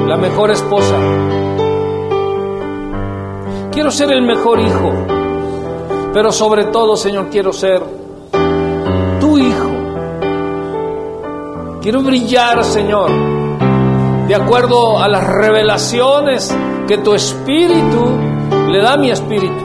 [0.07, 0.95] la mejor esposa.
[3.72, 4.91] Quiero ser el mejor hijo,
[6.14, 7.81] pero sobre todo, Señor, quiero ser
[9.19, 9.69] tu hijo.
[11.81, 13.10] Quiero brillar, Señor,
[14.27, 16.56] de acuerdo a las revelaciones
[16.88, 18.06] que tu espíritu
[18.69, 19.64] le da a mi espíritu.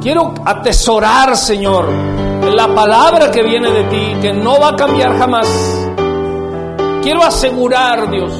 [0.00, 1.86] Quiero atesorar, Señor,
[2.50, 5.48] la palabra que viene de ti, que no va a cambiar jamás.
[7.02, 8.32] Quiero asegurar, Dios,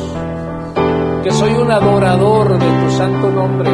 [1.23, 3.71] que soy un adorador de tu santo nombre.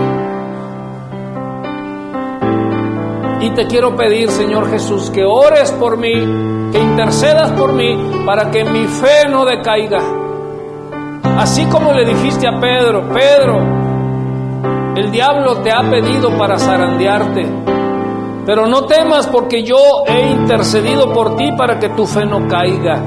[3.41, 6.13] Y te quiero pedir, Señor Jesús, que ores por mí,
[6.73, 10.01] que intercedas por mí, para que mi fe no decaiga.
[11.39, 13.59] Así como le dijiste a Pedro, Pedro,
[14.97, 17.47] el diablo te ha pedido para zarandearte,
[18.49, 22.99] pero no temas porque yo he intercedido por ti para que tu fe no caiga.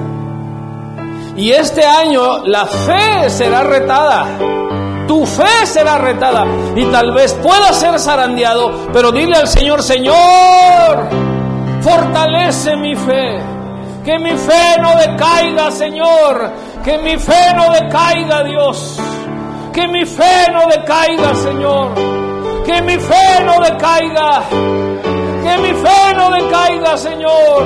[1.36, 4.28] Y este año la fe será retada.
[5.08, 6.46] Tu fe será retada.
[6.76, 8.92] Y tal vez pueda ser zarandeado.
[8.94, 11.10] Pero dile al Señor, Señor,
[11.82, 13.40] fortalece mi fe.
[14.06, 16.52] Que mi fe no decaiga, Señor.
[16.84, 19.00] Que mi fe no decaiga, Dios.
[19.74, 21.96] Que mi fe no decaiga, Señor.
[22.64, 24.81] Que mi fe no decaiga.
[25.52, 27.64] Que mi fe no decaiga, Señor.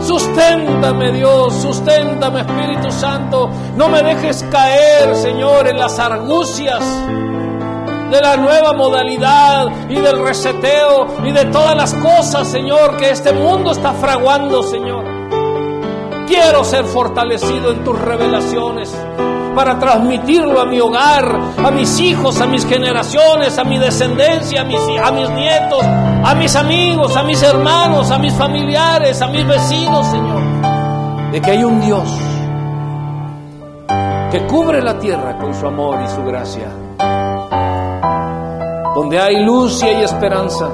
[0.00, 3.48] Susténtame Dios, susténtame Espíritu Santo.
[3.76, 6.82] No me dejes caer, Señor, en las argucias
[8.10, 13.32] de la nueva modalidad y del reseteo y de todas las cosas, Señor, que este
[13.32, 15.04] mundo está fraguando, Señor.
[16.26, 18.92] Quiero ser fortalecido en tus revelaciones
[19.54, 24.64] para transmitirlo a mi hogar, a mis hijos, a mis generaciones, a mi descendencia, a
[24.64, 30.42] mis, nietos, a mis amigos, a mis hermanos, a mis familiares, a mis vecinos, Señor,
[31.32, 32.08] de que hay un Dios
[34.30, 36.68] que cubre la tierra con su amor y su gracia,
[38.94, 40.68] donde hay luz y hay esperanza.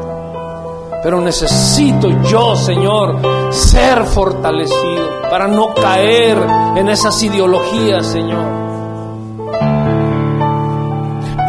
[1.02, 3.20] Pero necesito yo, Señor,
[3.50, 6.36] ser fortalecido para no caer
[6.76, 8.69] en esas ideologías, Señor.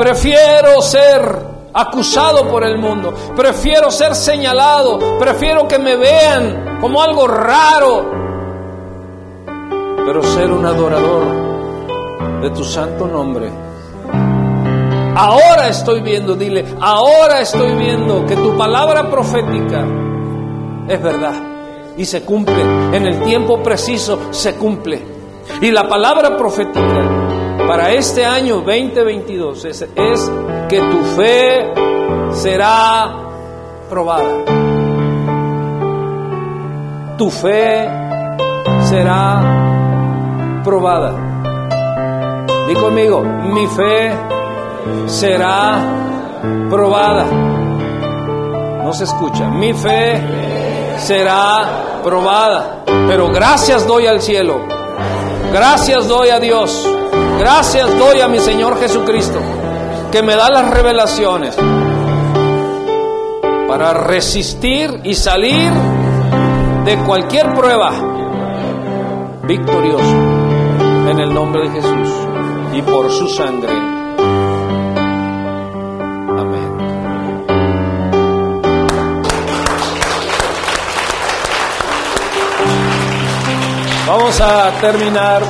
[0.02, 1.22] Prefiero ser
[1.76, 8.10] acusado por el mundo, prefiero ser señalado, prefiero que me vean como algo raro,
[10.04, 13.52] pero ser un adorador de tu santo nombre.
[15.16, 19.86] Ahora estoy viendo, dile, ahora estoy viendo que tu palabra profética
[20.88, 21.36] es verdad
[21.96, 22.60] y se cumple.
[22.92, 25.00] En el tiempo preciso se cumple.
[25.62, 27.21] Y la palabra profética
[27.72, 30.32] para este año 2022 es, es
[30.68, 31.74] que tu fe
[32.34, 33.14] será
[33.90, 34.44] probada.
[37.18, 37.90] Tu fe
[38.90, 41.14] será probada.
[42.68, 44.18] Di conmigo, mi fe
[45.06, 45.80] será
[46.70, 47.24] probada.
[48.84, 49.48] No se escucha.
[49.48, 50.22] Mi fe
[50.98, 52.84] será probada.
[53.08, 54.60] Pero gracias doy al cielo.
[55.54, 56.91] Gracias doy a Dios.
[57.42, 59.40] Gracias doy a mi Señor Jesucristo,
[60.12, 61.58] que me da las revelaciones
[63.68, 65.72] para resistir y salir
[66.86, 67.94] de cualquier prueba
[69.42, 70.16] victorioso
[71.10, 72.10] en el nombre de Jesús
[72.74, 73.72] y por su sangre.
[76.38, 76.78] Amén.
[84.06, 85.42] Vamos a terminar,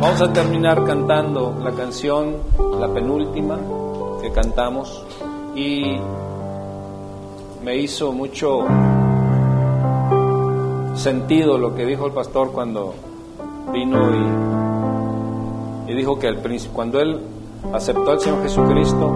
[0.00, 2.36] vamos a terminar cantando la canción,
[2.78, 3.58] la penúltima
[4.22, 5.04] que cantamos
[5.54, 5.98] y
[7.62, 8.60] me hizo mucho
[10.94, 12.94] sentido lo que dijo el pastor cuando
[13.72, 13.98] vino
[15.86, 16.40] y, dijo que al
[16.72, 17.20] cuando él
[17.74, 19.14] aceptó al Señor Jesucristo,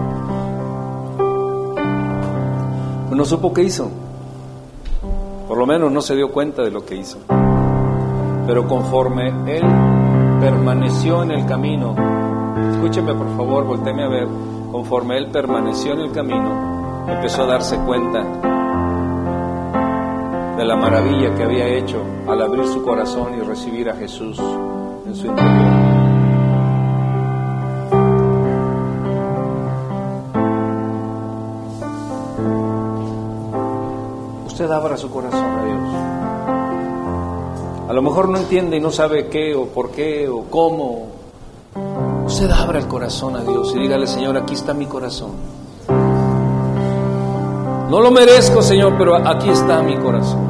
[3.09, 3.89] no supo qué hizo.
[5.47, 7.17] Por lo menos no se dio cuenta de lo que hizo.
[8.45, 9.94] Pero conforme él
[10.39, 11.95] permaneció en el camino,
[12.71, 14.27] escúcheme por favor, volteme a ver,
[14.71, 18.23] conforme él permaneció en el camino, empezó a darse cuenta
[20.57, 24.39] de la maravilla que había hecho al abrir su corazón y recibir a Jesús
[25.05, 26.05] en su interior.
[34.45, 36.34] Usted abra su corazón a Dios.
[37.95, 41.07] Lo mejor no entiende y no sabe qué o por qué o cómo.
[42.25, 45.31] Usted abra el corazón a Dios y dígale, Señor, aquí está mi corazón.
[47.89, 50.45] No lo merezco, Señor, pero aquí está mi corazón.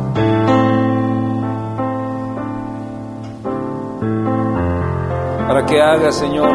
[5.48, 6.50] Para que haga, Señor,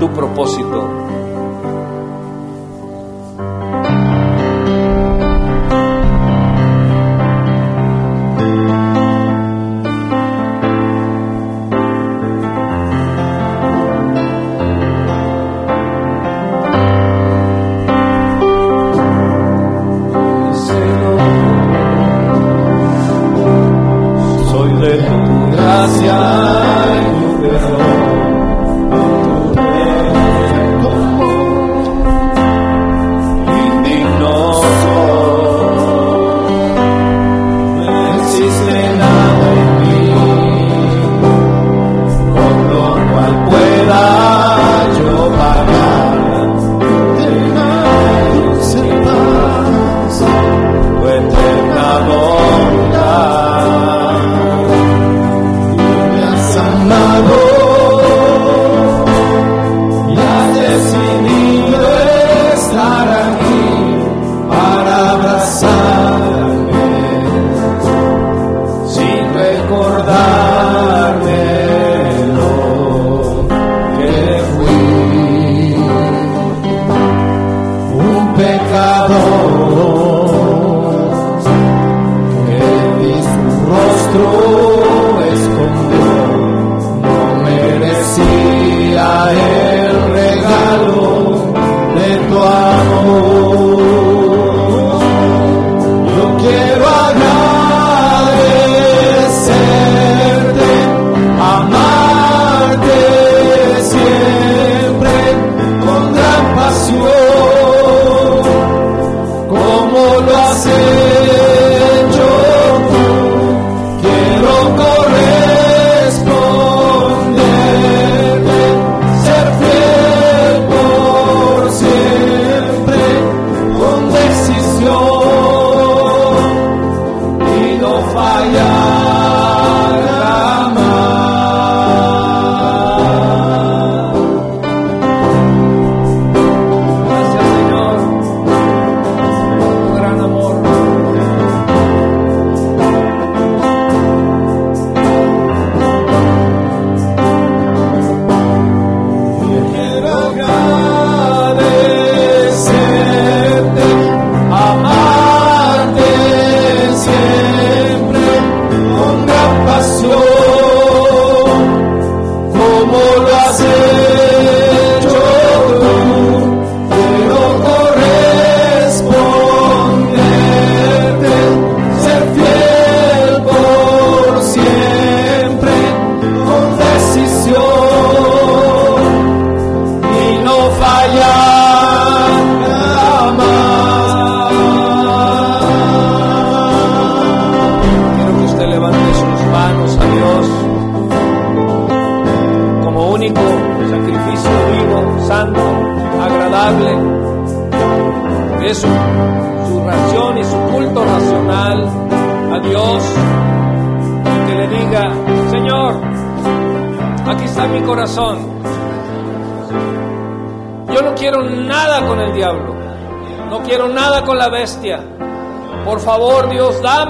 [0.00, 1.03] tu propósito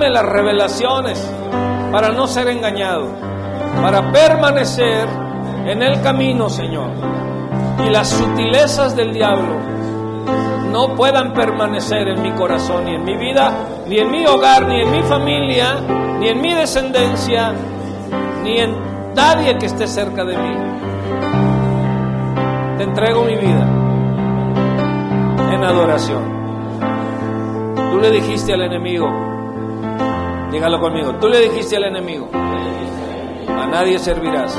[0.04, 1.32] Dame las revelaciones
[1.90, 3.06] para no ser engañado,
[3.80, 5.08] para permanecer
[5.64, 6.90] en el camino, Señor.
[7.86, 9.56] Y las sutilezas del diablo
[10.70, 13.50] no puedan permanecer en mi corazón, ni en mi vida,
[13.86, 15.76] ni en mi hogar, ni en mi familia,
[16.18, 17.54] ni en mi descendencia,
[18.42, 18.76] ni en
[19.14, 20.54] nadie que esté cerca de mí.
[22.76, 23.66] Te entrego mi vida
[25.50, 26.34] en adoración.
[27.90, 29.23] Tú le dijiste al enemigo,
[30.54, 34.56] dígalo conmigo, tú le dijiste al enemigo, a nadie servirás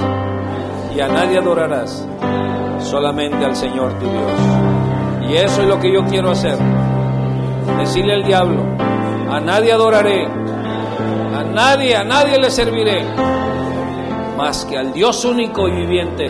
[0.93, 2.05] y a nadie adorarás,
[2.79, 5.29] solamente al Señor tu Dios.
[5.29, 6.57] Y eso es lo que yo quiero hacer.
[7.79, 8.61] Decirle al diablo,
[9.31, 13.05] a nadie adoraré, a nadie, a nadie le serviré,
[14.35, 16.25] más que al Dios único y viviente,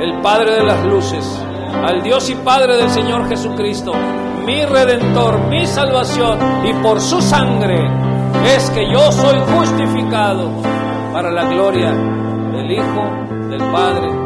[0.00, 1.42] el Padre de las luces,
[1.84, 3.92] al Dios y Padre del Señor Jesucristo,
[4.46, 7.99] mi redentor, mi salvación, y por su sangre
[8.44, 10.50] es que yo soy justificado
[11.12, 14.19] para la gloria del Hijo, del Padre